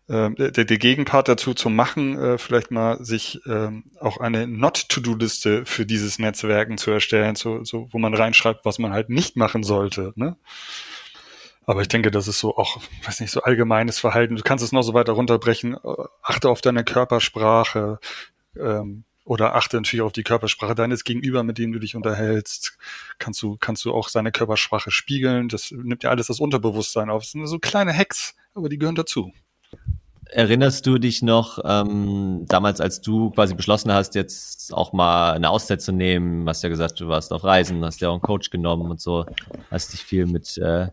Ähm, 0.08 0.36
der, 0.36 0.52
der 0.52 0.78
Gegenpart 0.78 1.26
dazu 1.26 1.52
zu 1.52 1.68
machen, 1.68 2.16
äh, 2.16 2.38
vielleicht 2.38 2.70
mal 2.70 3.04
sich 3.04 3.40
ähm, 3.46 3.90
auch 3.98 4.18
eine 4.18 4.46
Not-to-Do-Liste 4.46 5.66
für 5.66 5.84
dieses 5.84 6.20
Netzwerken 6.20 6.78
zu 6.78 6.92
erstellen, 6.92 7.34
so, 7.34 7.64
so, 7.64 7.88
wo 7.90 7.98
man 7.98 8.14
reinschreibt, 8.14 8.64
was 8.64 8.78
man 8.78 8.92
halt 8.92 9.08
nicht 9.08 9.36
machen 9.36 9.64
sollte. 9.64 10.12
Ne? 10.14 10.36
Aber 11.64 11.82
ich 11.82 11.88
denke, 11.88 12.12
das 12.12 12.28
ist 12.28 12.38
so 12.38 12.56
auch, 12.56 12.80
weiß 13.04 13.18
nicht, 13.18 13.32
so 13.32 13.42
allgemeines 13.42 13.98
Verhalten. 13.98 14.36
Du 14.36 14.42
kannst 14.44 14.62
es 14.64 14.70
noch 14.70 14.82
so 14.82 14.94
weiter 14.94 15.12
runterbrechen. 15.12 15.74
Äh, 15.74 16.04
achte 16.22 16.48
auf 16.48 16.60
deine 16.60 16.84
Körpersprache 16.84 17.98
ähm, 18.56 19.02
oder 19.24 19.56
achte 19.56 19.76
natürlich 19.76 20.02
auf 20.02 20.12
die 20.12 20.22
Körpersprache 20.22 20.76
deines 20.76 21.02
Gegenüber, 21.02 21.42
mit 21.42 21.58
dem 21.58 21.72
du 21.72 21.80
dich 21.80 21.96
unterhältst. 21.96 22.78
Kannst 23.18 23.42
du, 23.42 23.56
kannst 23.58 23.84
du 23.84 23.92
auch 23.92 24.08
seine 24.08 24.30
Körpersprache 24.30 24.92
spiegeln. 24.92 25.48
Das 25.48 25.72
nimmt 25.72 26.04
ja 26.04 26.10
alles 26.10 26.28
das 26.28 26.38
Unterbewusstsein 26.38 27.10
auf. 27.10 27.24
Das 27.24 27.32
sind 27.32 27.44
so 27.48 27.58
kleine 27.58 27.92
Hacks, 27.92 28.36
aber 28.54 28.68
die 28.68 28.78
gehören 28.78 28.94
dazu. 28.94 29.32
Erinnerst 30.28 30.86
du 30.86 30.98
dich 30.98 31.22
noch 31.22 31.60
ähm, 31.64 32.44
damals, 32.48 32.80
als 32.80 33.00
du 33.00 33.30
quasi 33.30 33.54
beschlossen 33.54 33.92
hast, 33.92 34.16
jetzt 34.16 34.74
auch 34.74 34.92
mal 34.92 35.32
eine 35.32 35.50
Auszeit 35.50 35.80
zu 35.80 35.92
nehmen? 35.92 36.48
Hast 36.48 36.62
ja 36.62 36.68
gesagt, 36.68 36.98
du 37.00 37.08
warst 37.08 37.32
auf 37.32 37.44
Reisen, 37.44 37.84
hast 37.84 38.00
ja 38.00 38.08
auch 38.08 38.14
einen 38.14 38.22
Coach 38.22 38.50
genommen 38.50 38.90
und 38.90 39.00
so, 39.00 39.24
hast 39.70 39.92
dich 39.92 40.02
viel 40.02 40.26
mit 40.26 40.58
äh, 40.58 40.88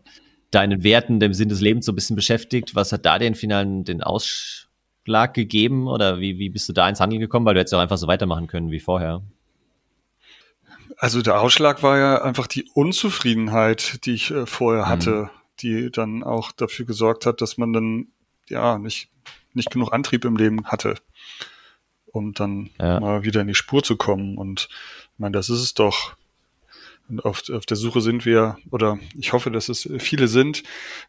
deinen 0.52 0.84
Werten, 0.84 1.18
dem 1.18 1.34
Sinn 1.34 1.48
des 1.48 1.60
Lebens 1.60 1.86
so 1.86 1.92
ein 1.92 1.96
bisschen 1.96 2.16
beschäftigt. 2.16 2.74
Was 2.76 2.92
hat 2.92 3.04
da 3.04 3.18
den 3.18 3.34
finalen 3.34 3.82
den 3.82 4.02
Ausschlag 4.02 5.34
gegeben 5.34 5.88
oder 5.88 6.20
wie, 6.20 6.38
wie 6.38 6.48
bist 6.48 6.68
du 6.68 6.72
da 6.72 6.88
ins 6.88 7.00
Handeln 7.00 7.20
gekommen? 7.20 7.44
Weil 7.44 7.54
du 7.54 7.60
hättest 7.60 7.72
ja 7.72 7.78
auch 7.78 7.82
einfach 7.82 7.98
so 7.98 8.06
weitermachen 8.06 8.46
können 8.46 8.70
wie 8.70 8.80
vorher. 8.80 9.22
Also 10.96 11.22
der 11.22 11.40
Ausschlag 11.40 11.82
war 11.82 11.98
ja 11.98 12.22
einfach 12.22 12.46
die 12.46 12.68
Unzufriedenheit, 12.72 14.04
die 14.06 14.12
ich 14.12 14.30
äh, 14.30 14.46
vorher 14.46 14.84
mhm. 14.84 14.88
hatte, 14.88 15.10
mhm. 15.10 15.28
die 15.60 15.90
dann 15.90 16.22
auch 16.22 16.52
dafür 16.52 16.86
gesorgt 16.86 17.26
hat, 17.26 17.40
dass 17.40 17.58
man 17.58 17.72
dann 17.72 18.06
ja 18.48 18.78
nicht 18.78 19.10
nicht 19.54 19.70
genug 19.70 19.92
Antrieb 19.92 20.24
im 20.24 20.36
Leben 20.36 20.66
hatte, 20.66 20.96
um 22.06 22.34
dann 22.34 22.70
ja. 22.78 23.00
mal 23.00 23.24
wieder 23.24 23.40
in 23.40 23.48
die 23.48 23.54
Spur 23.54 23.82
zu 23.82 23.96
kommen. 23.96 24.36
Und 24.36 24.68
ich 25.12 25.18
meine, 25.18 25.32
das 25.32 25.48
ist 25.48 25.60
es 25.60 25.74
doch. 25.74 26.16
Und 27.08 27.24
auf, 27.24 27.48
auf 27.50 27.66
der 27.66 27.76
Suche 27.76 28.00
sind 28.00 28.24
wir, 28.24 28.56
oder 28.70 28.98
ich 29.14 29.32
hoffe, 29.32 29.50
dass 29.50 29.68
es 29.68 29.88
viele 29.98 30.26
sind, 30.26 30.62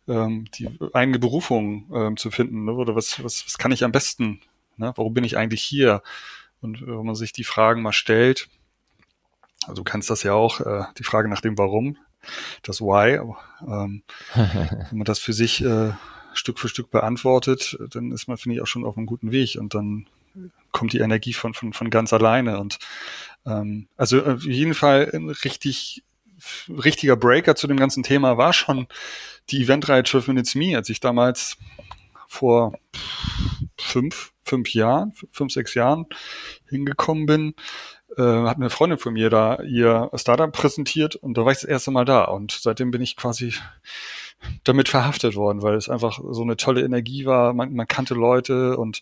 ähm, 0.07 0.45
die 0.55 0.69
eigene 0.93 1.19
Berufung 1.19 1.89
ähm, 1.93 2.17
zu 2.17 2.31
finden. 2.31 2.65
Ne? 2.65 2.73
Oder 2.73 2.95
was, 2.95 3.23
was, 3.23 3.45
was 3.45 3.57
kann 3.57 3.71
ich 3.71 3.83
am 3.83 3.91
besten? 3.91 4.41
Ne? 4.77 4.91
Warum 4.95 5.13
bin 5.13 5.23
ich 5.23 5.37
eigentlich 5.37 5.63
hier? 5.63 6.03
Und 6.61 6.85
wenn 6.85 7.05
man 7.05 7.15
sich 7.15 7.31
die 7.31 7.43
Fragen 7.43 7.81
mal 7.81 7.93
stellt, 7.93 8.49
also 9.63 9.75
du 9.75 9.83
kennst 9.83 10.09
das 10.09 10.23
ja 10.23 10.33
auch, 10.33 10.59
äh, 10.59 10.83
die 10.97 11.03
Frage 11.03 11.29
nach 11.29 11.41
dem 11.41 11.57
Warum, 11.57 11.97
das 12.61 12.81
Why, 12.81 13.19
ähm, 13.65 14.03
wenn 14.33 14.97
man 14.97 15.05
das 15.05 15.19
für 15.19 15.33
sich 15.33 15.63
äh, 15.63 15.93
Stück 16.35 16.59
für 16.59 16.69
Stück 16.69 16.91
beantwortet, 16.91 17.77
dann 17.91 18.11
ist 18.11 18.27
man, 18.27 18.37
finde 18.37 18.55
ich, 18.55 18.61
auch 18.61 18.67
schon 18.67 18.85
auf 18.85 18.97
einem 18.97 19.05
guten 19.05 19.31
Weg 19.31 19.57
und 19.59 19.73
dann 19.73 20.07
kommt 20.71 20.93
die 20.93 20.99
Energie 20.99 21.33
von, 21.33 21.53
von, 21.53 21.73
von 21.73 21.89
ganz 21.89 22.11
alleine. 22.13 22.59
Und 22.59 22.79
ähm, 23.45 23.87
also 23.97 24.23
auf 24.23 24.43
jeden 24.43 24.73
Fall 24.73 25.09
ein 25.13 25.29
richtig 25.29 26.03
richtiger 26.69 27.15
Breaker 27.15 27.55
zu 27.55 27.67
dem 27.67 27.77
ganzen 27.77 28.03
Thema 28.03 28.37
war 28.37 28.53
schon 28.53 28.87
die 29.49 29.61
Eventreihe 29.63 30.03
12 30.03 30.27
Minutes 30.27 30.55
Me, 30.55 30.75
als 30.75 30.89
ich 30.89 30.99
damals 30.99 31.57
vor 32.27 32.77
fünf, 33.79 34.33
fünf 34.43 34.73
Jahren, 34.73 35.13
fünf, 35.31 35.53
sechs 35.53 35.73
Jahren 35.73 36.05
hingekommen 36.67 37.25
bin, 37.25 37.55
äh, 38.17 38.21
hat 38.21 38.57
eine 38.57 38.69
Freundin 38.69 38.99
von 38.99 39.13
mir 39.13 39.29
da 39.29 39.61
ihr 39.61 40.09
Startup 40.15 40.51
präsentiert 40.51 41.15
und 41.15 41.37
da 41.37 41.45
war 41.45 41.51
ich 41.51 41.59
das 41.59 41.69
erste 41.69 41.91
Mal 41.91 42.05
da 42.05 42.25
und 42.25 42.51
seitdem 42.51 42.91
bin 42.91 43.01
ich 43.01 43.15
quasi 43.15 43.53
damit 44.63 44.89
verhaftet 44.89 45.35
worden, 45.35 45.61
weil 45.61 45.75
es 45.75 45.89
einfach 45.89 46.19
so 46.29 46.41
eine 46.41 46.57
tolle 46.57 46.83
Energie 46.83 47.25
war. 47.25 47.53
Man, 47.53 47.73
man 47.73 47.87
kannte 47.87 48.13
Leute 48.13 48.77
und 48.77 49.01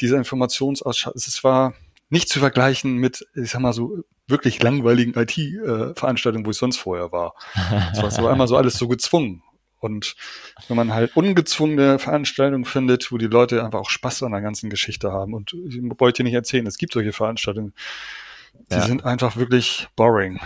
dieser 0.00 0.16
Informationsausschau, 0.16 1.12
es 1.14 1.44
war 1.44 1.74
nicht 2.08 2.28
zu 2.28 2.40
vergleichen 2.40 2.96
mit, 2.96 3.26
ich 3.34 3.50
sag 3.50 3.60
mal 3.60 3.72
so, 3.72 4.02
wirklich 4.26 4.62
langweiligen 4.62 5.14
IT-Veranstaltungen, 5.14 6.46
wo 6.46 6.50
ich 6.50 6.56
sonst 6.56 6.78
vorher 6.78 7.12
war. 7.12 7.34
Es 7.92 8.02
war 8.02 8.10
so 8.10 8.26
einmal 8.28 8.48
so 8.48 8.56
alles 8.56 8.74
so 8.74 8.88
gezwungen. 8.88 9.42
Und 9.80 10.14
wenn 10.68 10.76
man 10.76 10.92
halt 10.92 11.16
ungezwungene 11.16 11.98
Veranstaltungen 11.98 12.66
findet, 12.66 13.10
wo 13.10 13.18
die 13.18 13.26
Leute 13.26 13.64
einfach 13.64 13.80
auch 13.80 13.90
Spaß 13.90 14.22
an 14.24 14.32
der 14.32 14.42
ganzen 14.42 14.70
Geschichte 14.70 15.10
haben, 15.10 15.34
und 15.34 15.52
ich 15.52 15.80
wollte 15.98 16.18
dir 16.18 16.24
nicht 16.24 16.34
erzählen, 16.34 16.66
es 16.66 16.78
gibt 16.78 16.92
solche 16.92 17.12
Veranstaltungen, 17.12 17.72
die 18.70 18.76
ja. 18.76 18.82
sind 18.82 19.04
einfach 19.04 19.36
wirklich 19.36 19.88
boring. 19.96 20.38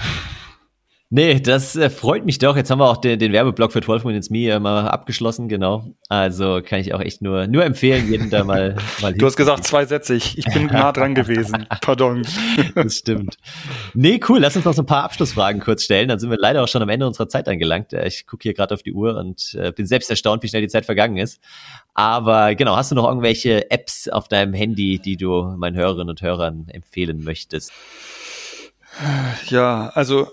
Nee, 1.16 1.38
das 1.38 1.76
äh, 1.76 1.90
freut 1.90 2.26
mich 2.26 2.38
doch. 2.38 2.56
Jetzt 2.56 2.72
haben 2.72 2.80
wir 2.80 2.90
auch 2.90 2.96
den, 2.96 3.20
den 3.20 3.32
Werbeblock 3.32 3.70
für 3.70 3.80
12 3.80 4.02
Minutes 4.02 4.30
Me 4.30 4.50
äh, 4.50 4.58
mal 4.58 4.88
abgeschlossen, 4.88 5.48
genau. 5.48 5.84
Also 6.08 6.60
kann 6.60 6.80
ich 6.80 6.92
auch 6.92 6.98
echt 6.98 7.22
nur, 7.22 7.46
nur 7.46 7.64
empfehlen, 7.64 8.10
jeden 8.10 8.30
da 8.30 8.42
mal, 8.42 8.74
mal 9.00 9.14
Du 9.14 9.24
hast 9.24 9.36
gesagt 9.36 9.62
zwei 9.62 9.86
Sätze, 9.86 10.16
ich, 10.16 10.36
ich 10.36 10.44
bin 10.46 10.66
nah 10.66 10.90
dran 10.90 11.14
gewesen. 11.14 11.68
Pardon. 11.82 12.26
Das 12.74 12.96
stimmt. 12.96 13.36
Nee, 13.94 14.18
cool. 14.28 14.40
Lass 14.40 14.56
uns 14.56 14.64
noch 14.64 14.74
so 14.74 14.82
ein 14.82 14.86
paar 14.86 15.04
Abschlussfragen 15.04 15.60
kurz 15.60 15.84
stellen. 15.84 16.08
Dann 16.08 16.18
sind 16.18 16.30
wir 16.30 16.36
leider 16.36 16.64
auch 16.64 16.68
schon 16.68 16.82
am 16.82 16.88
Ende 16.88 17.06
unserer 17.06 17.28
Zeit 17.28 17.48
angelangt. 17.48 17.92
Äh, 17.92 18.08
ich 18.08 18.26
gucke 18.26 18.42
hier 18.42 18.54
gerade 18.54 18.74
auf 18.74 18.82
die 18.82 18.92
Uhr 18.92 19.16
und 19.16 19.54
äh, 19.54 19.70
bin 19.70 19.86
selbst 19.86 20.10
erstaunt, 20.10 20.42
wie 20.42 20.48
schnell 20.48 20.62
die 20.62 20.68
Zeit 20.68 20.84
vergangen 20.84 21.18
ist. 21.18 21.40
Aber 21.94 22.56
genau, 22.56 22.74
hast 22.74 22.90
du 22.90 22.96
noch 22.96 23.06
irgendwelche 23.06 23.70
Apps 23.70 24.08
auf 24.08 24.26
deinem 24.26 24.52
Handy, 24.52 24.98
die 24.98 25.16
du 25.16 25.54
meinen 25.56 25.76
Hörerinnen 25.76 26.10
und 26.10 26.22
Hörern 26.22 26.66
empfehlen 26.70 27.22
möchtest? 27.22 27.70
Ja, 29.48 29.92
also 29.94 30.26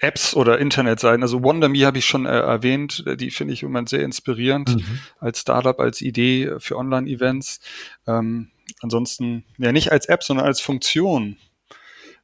Apps 0.00 0.34
oder 0.34 0.58
Internetseiten. 0.58 1.22
Also 1.22 1.42
WonderMe 1.42 1.84
habe 1.84 1.98
ich 1.98 2.06
schon 2.06 2.26
äh, 2.26 2.30
erwähnt, 2.30 3.04
die 3.18 3.30
finde 3.30 3.54
ich 3.54 3.62
im 3.62 3.70
Moment 3.70 3.88
sehr 3.88 4.02
inspirierend 4.02 4.76
mhm. 4.76 4.98
als 5.18 5.40
Startup, 5.40 5.78
als 5.80 6.00
Idee 6.00 6.52
für 6.58 6.76
Online-Events. 6.76 7.60
Ähm, 8.06 8.50
ansonsten, 8.80 9.44
ja 9.58 9.72
nicht 9.72 9.92
als 9.92 10.06
App, 10.06 10.22
sondern 10.22 10.46
als 10.46 10.60
Funktion 10.60 11.36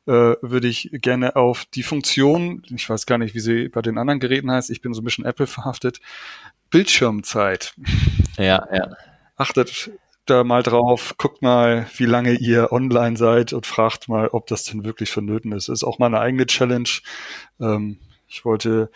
äh, 0.06 0.34
würde 0.42 0.68
ich 0.68 0.90
gerne 0.92 1.37
auf 1.37 1.64
die 1.64 1.82
Funktion, 1.82 2.62
ich 2.74 2.88
weiß 2.88 3.06
gar 3.06 3.18
nicht, 3.18 3.34
wie 3.34 3.40
sie 3.40 3.68
bei 3.68 3.82
den 3.82 3.98
anderen 3.98 4.20
Geräten 4.20 4.50
heißt, 4.50 4.70
ich 4.70 4.82
bin 4.82 4.94
so 4.94 5.00
ein 5.00 5.04
bisschen 5.04 5.24
Apple 5.24 5.46
verhaftet, 5.46 6.00
Bildschirmzeit. 6.70 7.74
Ja, 8.37 8.66
ja. 8.72 8.96
Achtet 9.37 9.90
da 10.26 10.44
mal 10.44 10.62
drauf, 10.62 11.14
guckt 11.18 11.42
mal, 11.42 11.87
wie 11.96 12.06
lange 12.06 12.32
ihr 12.32 12.72
online 12.72 13.16
seid 13.16 13.52
und 13.52 13.66
fragt 13.66 14.08
mal, 14.08 14.28
ob 14.28 14.46
das 14.46 14.64
denn 14.64 14.84
wirklich 14.84 15.10
vonnöten 15.10 15.52
ist. 15.52 15.68
Das 15.68 15.80
ist 15.80 15.84
auch 15.84 15.98
meine 15.98 16.20
eigene 16.20 16.46
Challenge. 16.46 16.88
Ähm, 17.60 17.98
ich 18.26 18.44
wollte 18.44 18.90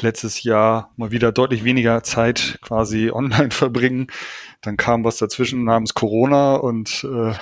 letztes 0.00 0.42
Jahr 0.42 0.92
mal 0.96 1.10
wieder 1.10 1.32
deutlich 1.32 1.64
weniger 1.64 2.02
Zeit 2.02 2.58
quasi 2.62 3.10
online 3.12 3.50
verbringen. 3.50 4.08
Dann 4.60 4.76
kam 4.76 5.04
was 5.04 5.18
dazwischen 5.18 5.64
namens 5.64 5.94
Corona 5.94 6.56
und 6.56 7.04
äh, 7.04 7.34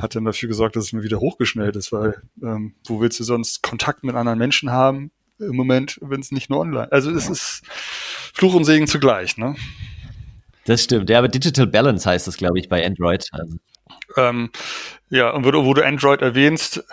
hat 0.00 0.14
dann 0.14 0.24
dafür 0.24 0.48
gesorgt, 0.48 0.76
dass 0.76 0.84
es 0.84 0.92
mir 0.92 1.02
wieder 1.02 1.20
hochgeschnellt 1.20 1.76
ist, 1.76 1.92
weil 1.92 2.22
ähm, 2.42 2.74
wo 2.86 3.00
willst 3.00 3.20
du 3.20 3.24
sonst 3.24 3.62
Kontakt 3.62 4.04
mit 4.04 4.16
anderen 4.16 4.38
Menschen 4.38 4.70
haben 4.70 5.10
im 5.38 5.56
Moment, 5.56 5.98
wenn 6.02 6.20
es 6.20 6.32
nicht 6.32 6.50
nur 6.50 6.60
online. 6.60 6.90
Also 6.92 7.10
es 7.10 7.28
ist 7.28 7.62
Fluch 8.34 8.54
und 8.54 8.64
Segen 8.64 8.86
zugleich, 8.86 9.36
ne? 9.36 9.56
Das 10.64 10.84
stimmt. 10.84 11.10
Ja, 11.10 11.18
aber 11.18 11.28
Digital 11.28 11.66
Balance 11.66 12.08
heißt 12.08 12.26
das, 12.26 12.36
glaube 12.36 12.58
ich, 12.58 12.68
bei 12.68 12.84
Android. 12.84 13.26
Also. 13.32 13.56
Ähm, 14.16 14.50
ja, 15.08 15.30
und 15.30 15.44
wo 15.44 15.50
du, 15.50 15.84
Android 15.84 16.22
erwähnst, 16.22 16.84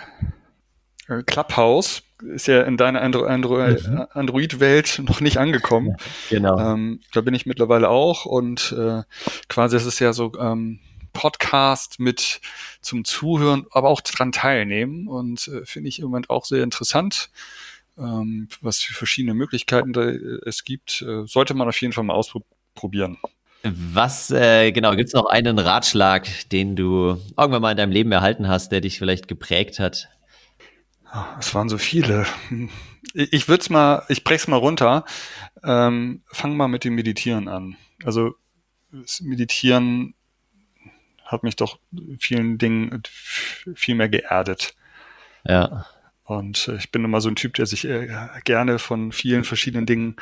äh, 1.07 1.23
Clubhouse 1.23 2.03
ist 2.21 2.47
ja 2.47 2.63
in 2.63 2.77
deiner 2.77 3.01
Andro 3.01 3.25
Andro 3.25 3.59
mhm. 3.59 4.05
Android-Welt 4.11 5.03
noch 5.07 5.21
nicht 5.21 5.37
angekommen. 5.37 5.95
Ja, 6.29 6.37
genau. 6.37 6.59
Ähm, 6.59 7.01
da 7.13 7.21
bin 7.21 7.33
ich 7.33 7.45
mittlerweile 7.45 7.89
auch 7.89 8.25
und 8.25 8.73
äh, 8.77 9.03
quasi 9.49 9.75
es 9.75 9.85
ist 9.85 9.99
ja 9.99 10.13
so 10.13 10.31
ähm, 10.39 10.79
Podcast 11.13 11.99
mit 11.99 12.41
zum 12.81 13.05
Zuhören, 13.05 13.65
aber 13.71 13.89
auch 13.89 14.01
dran 14.01 14.31
teilnehmen 14.31 15.07
und 15.07 15.47
äh, 15.47 15.65
finde 15.65 15.89
ich 15.89 15.99
im 15.99 16.05
Moment 16.05 16.29
auch 16.29 16.45
sehr 16.45 16.63
interessant. 16.63 17.29
Ähm, 17.97 18.47
was 18.61 18.79
für 18.79 18.93
verschiedene 18.93 19.33
Möglichkeiten 19.33 19.93
da 19.93 20.03
äh, 20.03 20.39
es 20.45 20.63
gibt, 20.63 21.01
äh, 21.01 21.25
sollte 21.25 21.55
man 21.55 21.67
auf 21.67 21.81
jeden 21.81 21.93
Fall 21.93 22.03
mal 22.03 22.13
ausprobieren. 22.13 23.17
Was, 23.63 24.31
äh, 24.31 24.71
genau, 24.71 24.95
gibt 24.95 25.07
es 25.07 25.13
noch 25.13 25.25
einen 25.25 25.59
Ratschlag, 25.59 26.27
den 26.49 26.75
du 26.75 27.19
irgendwann 27.37 27.61
mal 27.61 27.71
in 27.71 27.77
deinem 27.77 27.91
Leben 27.91 28.11
erhalten 28.11 28.47
hast, 28.47 28.71
der 28.71 28.81
dich 28.81 28.97
vielleicht 28.97 29.27
geprägt 29.27 29.79
hat? 29.79 30.09
Es 31.39 31.53
waren 31.55 31.69
so 31.69 31.77
viele. 31.77 32.25
Ich 33.13 33.47
würde 33.47 33.61
es 33.61 33.69
mal, 33.69 34.03
ich 34.09 34.23
brech's 34.23 34.47
mal 34.47 34.57
runter. 34.57 35.05
Ähm, 35.63 36.21
fang 36.27 36.55
mal 36.55 36.67
mit 36.67 36.83
dem 36.83 36.95
Meditieren 36.95 37.47
an. 37.47 37.77
Also 38.03 38.35
das 38.91 39.21
Meditieren 39.21 40.13
hat 41.23 41.43
mich 41.43 41.55
doch 41.55 41.79
vielen 42.19 42.57
Dingen 42.57 43.03
viel 43.75 43.95
mehr 43.95 44.09
geerdet. 44.09 44.75
Ja. 45.45 45.85
Und 46.27 46.69
ich 46.77 46.91
bin 46.91 47.05
immer 47.05 47.21
so 47.21 47.29
ein 47.29 47.37
Typ, 47.37 47.53
der 47.53 47.65
sich 47.65 47.85
äh, 47.85 48.09
gerne 48.43 48.79
von 48.79 49.13
vielen 49.13 49.45
verschiedenen 49.45 49.85
Dingen 49.85 50.17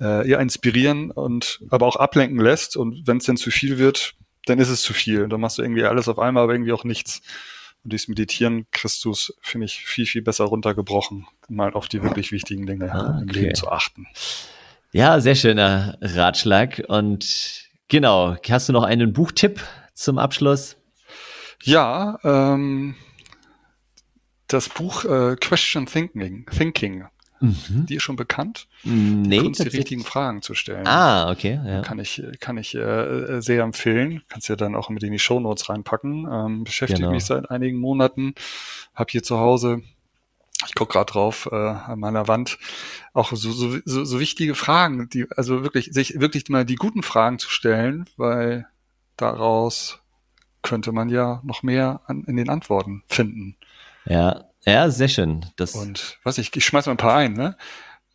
äh, 0.00 0.26
ja, 0.26 0.40
inspirieren 0.40 1.10
und 1.10 1.60
aber 1.68 1.86
auch 1.86 1.96
ablenken 1.96 2.40
lässt. 2.40 2.78
Und 2.78 3.06
wenn 3.06 3.18
es 3.18 3.24
dann 3.24 3.36
zu 3.36 3.50
viel 3.50 3.76
wird, 3.76 4.14
dann 4.46 4.58
ist 4.58 4.70
es 4.70 4.80
zu 4.80 4.94
viel. 4.94 5.28
Dann 5.28 5.40
machst 5.42 5.58
du 5.58 5.62
irgendwie 5.62 5.84
alles 5.84 6.08
auf 6.08 6.18
einmal, 6.18 6.44
aber 6.44 6.54
irgendwie 6.54 6.72
auch 6.72 6.84
nichts. 6.84 7.20
Und 7.84 7.92
dieses 7.92 8.08
Meditieren 8.08 8.66
Christus 8.70 9.36
finde 9.42 9.66
ich 9.66 9.84
viel, 9.84 10.06
viel 10.06 10.22
besser 10.22 10.46
runtergebrochen, 10.46 11.26
mal 11.48 11.74
auf 11.74 11.88
die 11.88 12.02
wirklich 12.02 12.32
wichtigen 12.32 12.66
Dinge 12.66 12.90
ah, 12.90 13.10
okay. 13.10 13.20
im 13.20 13.28
Leben 13.28 13.54
zu 13.54 13.68
achten. 13.68 14.06
Ja, 14.92 15.20
sehr 15.20 15.34
schöner 15.34 15.98
Ratschlag. 16.00 16.82
Und 16.88 17.68
genau, 17.88 18.34
hast 18.48 18.70
du 18.70 18.72
noch 18.72 18.84
einen 18.84 19.12
Buchtipp 19.12 19.60
zum 19.92 20.18
Abschluss? 20.18 20.78
Ja, 21.64 22.18
ähm, 22.24 22.94
das 24.48 24.68
Buch 24.68 25.04
äh, 25.04 25.36
Question 25.36 25.86
Thinking, 25.86 26.46
Thinking 26.46 27.06
Mhm. 27.40 27.86
Die 27.86 27.96
ist 27.96 28.02
schon 28.02 28.16
bekannt. 28.16 28.66
Nee, 28.82 29.40
Kunst, 29.40 29.62
die 29.62 29.68
richtigen 29.68 30.04
Fragen 30.04 30.42
zu 30.42 30.54
stellen. 30.54 30.86
Ah, 30.86 31.30
okay. 31.30 31.60
Ja. 31.64 31.82
Kann 31.82 31.98
ich, 31.98 32.22
kann 32.40 32.56
ich 32.56 32.74
äh, 32.74 33.40
sehr 33.40 33.62
empfehlen. 33.62 34.22
Kannst 34.28 34.48
ja 34.48 34.56
dann 34.56 34.74
auch 34.74 34.88
mit 34.88 35.02
in 35.02 35.12
die 35.12 35.18
Shownotes 35.18 35.68
reinpacken. 35.68 36.26
Ähm, 36.30 36.64
beschäftige 36.64 37.02
genau. 37.02 37.12
mich 37.12 37.24
seit 37.24 37.50
einigen 37.50 37.78
Monaten. 37.78 38.34
Habe 38.94 39.10
hier 39.10 39.22
zu 39.22 39.38
Hause 39.38 39.82
ich 40.66 40.74
gucke 40.74 40.94
gerade 40.94 41.12
drauf 41.12 41.48
äh, 41.52 41.54
an 41.54 42.00
meiner 42.00 42.28
Wand, 42.28 42.58
auch 43.12 43.30
so, 43.32 43.52
so, 43.52 43.78
so, 43.84 44.04
so 44.04 44.18
wichtige 44.18 44.54
Fragen, 44.54 45.08
die, 45.10 45.26
also 45.36 45.62
wirklich, 45.62 45.90
sich 45.92 46.18
wirklich 46.18 46.48
mal 46.48 46.64
die 46.64 46.76
guten 46.76 47.02
Fragen 47.02 47.38
zu 47.38 47.50
stellen, 47.50 48.08
weil 48.16 48.66
daraus 49.18 50.00
könnte 50.62 50.92
man 50.92 51.10
ja 51.10 51.42
noch 51.44 51.62
mehr 51.62 52.00
an, 52.06 52.24
in 52.24 52.36
den 52.36 52.48
Antworten 52.48 53.04
finden. 53.06 53.56
Ja, 54.06 54.50
ja, 54.64 54.90
sehr 54.90 55.08
schön. 55.08 55.46
Das 55.56 55.74
Und 55.74 56.18
was 56.24 56.38
ich, 56.38 56.54
ich 56.54 56.64
schmeiß 56.64 56.86
mal 56.86 56.92
ein 56.92 56.98
paar 56.98 57.16
ein, 57.16 57.34
ne? 57.34 57.56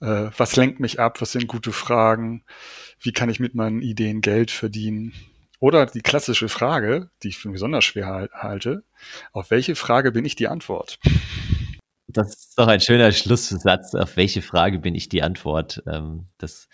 Äh, 0.02 0.30
was 0.38 0.56
lenkt 0.56 0.80
mich 0.80 1.00
ab? 1.00 1.22
Was 1.22 1.34
sind 1.34 1.48
gute 1.48 1.72
Fragen? 1.72 2.44
Wie 3.00 3.14
kann 3.14 3.30
ich 3.30 3.40
mit 3.40 3.56
meinen 3.56 3.82
Ideen 3.82 4.22
Geld 4.22 4.52
verdienen? 4.52 5.14
Oder 5.60 5.86
die 5.86 6.02
klassische 6.02 6.50
Frage, 6.50 7.12
die 7.22 7.30
ich 7.30 7.38
für 7.38 7.52
besonders 7.52 7.86
schwer 7.86 8.30
halte, 8.34 8.84
auf 9.32 9.52
welche 9.52 9.76
Frage 9.76 10.12
bin 10.12 10.26
ich 10.26 10.36
die 10.36 10.48
Antwort? 10.48 10.98
Das 12.08 12.30
ist 12.30 12.58
doch 12.58 12.68
ein 12.68 12.82
schöner 12.82 13.12
Schlusssatz. 13.12 13.96
Auf 13.96 14.18
welche 14.18 14.42
Frage 14.42 14.80
bin 14.80 14.96
ich 14.96 15.08
die 15.08 15.24
Antwort? 15.24 15.84
Ähm, 15.88 16.26
das 16.38 16.68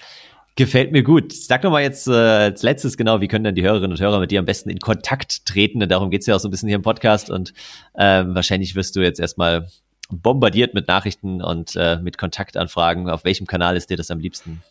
gefällt 0.57 0.91
mir 0.91 1.03
gut. 1.03 1.31
Sag 1.31 1.61
doch 1.61 1.71
mal 1.71 1.81
jetzt 1.81 2.07
äh, 2.07 2.11
als 2.11 2.63
letztes 2.63 2.97
genau, 2.97 3.21
wie 3.21 3.29
können 3.29 3.45
denn 3.45 3.55
die 3.55 3.63
Hörerinnen 3.63 3.91
und 3.91 4.01
Hörer 4.01 4.19
mit 4.19 4.31
dir 4.31 4.39
am 4.39 4.45
besten 4.45 4.69
in 4.69 4.79
Kontakt 4.79 5.45
treten? 5.45 5.81
Und 5.81 5.89
darum 5.89 6.09
geht's 6.09 6.25
ja 6.25 6.35
auch 6.35 6.39
so 6.39 6.49
ein 6.49 6.51
bisschen 6.51 6.67
hier 6.67 6.75
im 6.75 6.81
Podcast. 6.81 7.29
Und 7.29 7.53
ähm, 7.97 8.35
wahrscheinlich 8.35 8.75
wirst 8.75 8.95
du 8.95 9.01
jetzt 9.01 9.19
erstmal 9.19 9.69
bombardiert 10.09 10.73
mit 10.73 10.87
Nachrichten 10.87 11.41
und 11.41 11.75
äh, 11.75 11.97
mit 11.97 12.17
Kontaktanfragen. 12.17 13.09
Auf 13.09 13.23
welchem 13.23 13.47
Kanal 13.47 13.77
ist 13.77 13.89
dir 13.89 13.97
das 13.97 14.11
am 14.11 14.19
liebsten? 14.19 14.63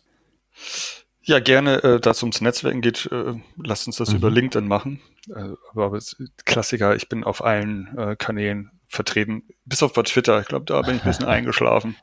Ja, 1.23 1.39
gerne, 1.39 1.83
äh, 1.83 1.99
da 1.99 2.11
es 2.11 2.23
ums 2.23 2.41
Netzwerken 2.41 2.81
geht, 2.81 3.09
äh, 3.11 3.33
lasst 3.57 3.87
uns 3.87 3.97
das 3.97 4.11
mhm. 4.11 4.17
über 4.17 4.29
LinkedIn 4.29 4.67
machen. 4.67 5.01
Äh, 5.33 5.49
aber 5.73 5.99
Klassiker, 6.45 6.95
ich 6.95 7.09
bin 7.09 7.23
auf 7.23 7.43
allen 7.43 7.97
äh, 7.97 8.15
Kanälen 8.15 8.71
vertreten, 8.87 9.43
bis 9.65 9.83
auf 9.83 9.93
bei 9.93 10.03
Twitter. 10.03 10.39
Ich 10.39 10.47
glaube, 10.47 10.65
da 10.65 10.81
bin 10.81 10.97
ich 10.97 11.03
ein 11.03 11.09
bisschen 11.09 11.25
eingeschlafen. 11.27 11.95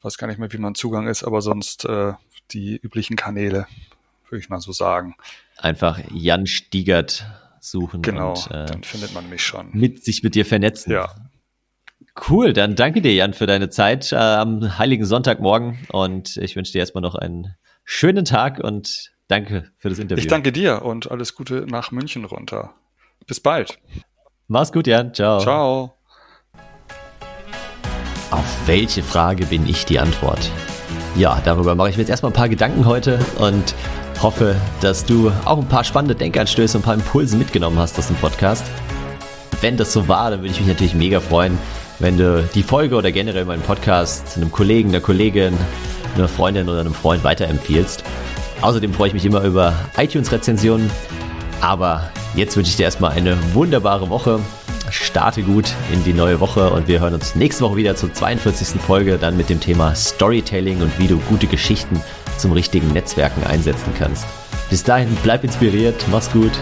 Weiß 0.00 0.18
gar 0.18 0.26
nicht 0.26 0.38
mehr, 0.38 0.52
wie 0.52 0.58
mein 0.58 0.74
Zugang 0.74 1.06
ist, 1.06 1.24
aber 1.24 1.42
sonst 1.42 1.84
äh, 1.84 2.12
die 2.52 2.76
üblichen 2.76 3.16
Kanäle, 3.16 3.66
würde 4.28 4.42
ich 4.42 4.48
mal 4.48 4.60
so 4.60 4.72
sagen. 4.72 5.16
Einfach 5.58 6.00
Jan 6.12 6.46
Stiegert 6.46 7.26
suchen. 7.60 8.02
Genau, 8.02 8.30
und, 8.30 8.50
äh, 8.50 8.66
dann 8.66 8.82
findet 8.82 9.14
man 9.14 9.28
mich 9.28 9.42
schon. 9.42 9.70
Mit 9.72 10.04
sich 10.04 10.22
mit 10.22 10.34
dir 10.34 10.44
vernetzen. 10.44 10.92
Ja. 10.92 11.14
Cool, 12.28 12.52
dann 12.52 12.76
danke 12.76 13.00
dir, 13.00 13.14
Jan, 13.14 13.32
für 13.32 13.46
deine 13.46 13.70
Zeit 13.70 14.12
äh, 14.12 14.16
am 14.16 14.78
heiligen 14.78 15.06
Sonntagmorgen 15.06 15.78
und 15.90 16.36
ich 16.36 16.56
wünsche 16.56 16.72
dir 16.72 16.80
erstmal 16.80 17.00
noch 17.00 17.14
einen 17.14 17.54
schönen 17.84 18.24
Tag 18.24 18.58
und 18.58 19.12
danke 19.28 19.70
für 19.78 19.88
das 19.88 19.98
Interview. 19.98 20.20
Ich 20.20 20.28
danke 20.28 20.52
dir 20.52 20.82
und 20.82 21.10
alles 21.10 21.34
Gute 21.34 21.66
nach 21.66 21.90
München 21.90 22.24
runter. 22.24 22.74
Bis 23.26 23.40
bald. 23.40 23.78
Mach's 24.46 24.72
gut, 24.72 24.86
Jan. 24.86 25.14
Ciao. 25.14 25.40
Ciao. 25.40 25.94
Auf 28.30 28.66
welche 28.66 29.02
Frage 29.02 29.46
bin 29.46 29.66
ich 29.66 29.86
die 29.86 29.98
Antwort? 29.98 30.50
Ja, 31.14 31.40
darüber 31.44 31.74
mache 31.74 31.90
ich 31.90 31.96
mir 31.96 32.02
jetzt 32.02 32.10
erstmal 32.10 32.32
ein 32.32 32.34
paar 32.34 32.48
Gedanken 32.48 32.86
heute 32.86 33.18
und 33.38 33.74
hoffe, 34.22 34.56
dass 34.80 35.04
du 35.04 35.30
auch 35.44 35.58
ein 35.58 35.68
paar 35.68 35.84
spannende 35.84 36.14
Denkanstöße 36.14 36.78
und 36.78 36.82
ein 36.82 36.84
paar 36.84 36.94
Impulse 36.94 37.36
mitgenommen 37.36 37.78
hast 37.78 37.98
aus 37.98 38.06
dem 38.06 38.16
Podcast. 38.16 38.64
Wenn 39.60 39.76
das 39.76 39.92
so 39.92 40.08
war, 40.08 40.30
dann 40.30 40.40
würde 40.40 40.52
ich 40.52 40.58
mich 40.58 40.68
natürlich 40.68 40.94
mega 40.94 41.20
freuen, 41.20 41.58
wenn 41.98 42.16
du 42.16 42.48
die 42.54 42.62
Folge 42.62 42.96
oder 42.96 43.12
generell 43.12 43.44
meinen 43.44 43.62
Podcast 43.62 44.36
einem 44.36 44.50
Kollegen, 44.50 44.88
einer 44.88 45.00
Kollegin, 45.00 45.54
einer 46.16 46.28
Freundin 46.28 46.68
oder 46.68 46.80
einem 46.80 46.94
Freund 46.94 47.24
weiterempfiehlst. 47.24 48.02
Außerdem 48.62 48.94
freue 48.94 49.08
ich 49.08 49.14
mich 49.14 49.26
immer 49.26 49.42
über 49.42 49.74
iTunes-Rezensionen. 49.98 50.90
Aber 51.60 52.10
jetzt 52.34 52.56
wünsche 52.56 52.70
ich 52.70 52.76
dir 52.76 52.84
erstmal 52.84 53.12
eine 53.12 53.36
wunderbare 53.54 54.08
Woche. 54.08 54.40
Starte 54.92 55.42
gut 55.42 55.74
in 55.92 56.04
die 56.04 56.12
neue 56.12 56.38
Woche 56.38 56.70
und 56.70 56.86
wir 56.86 57.00
hören 57.00 57.14
uns 57.14 57.34
nächste 57.34 57.64
Woche 57.64 57.76
wieder 57.76 57.96
zur 57.96 58.12
42. 58.12 58.80
Folge, 58.80 59.16
dann 59.16 59.36
mit 59.36 59.48
dem 59.48 59.58
Thema 59.58 59.94
Storytelling 59.94 60.82
und 60.82 60.98
wie 60.98 61.08
du 61.08 61.18
gute 61.30 61.46
Geschichten 61.46 62.00
zum 62.36 62.52
richtigen 62.52 62.88
Netzwerken 62.88 63.42
einsetzen 63.44 63.92
kannst. 63.98 64.26
Bis 64.68 64.84
dahin, 64.84 65.16
bleib 65.22 65.44
inspiriert, 65.44 66.04
mach's 66.10 66.30
gut. 66.30 66.52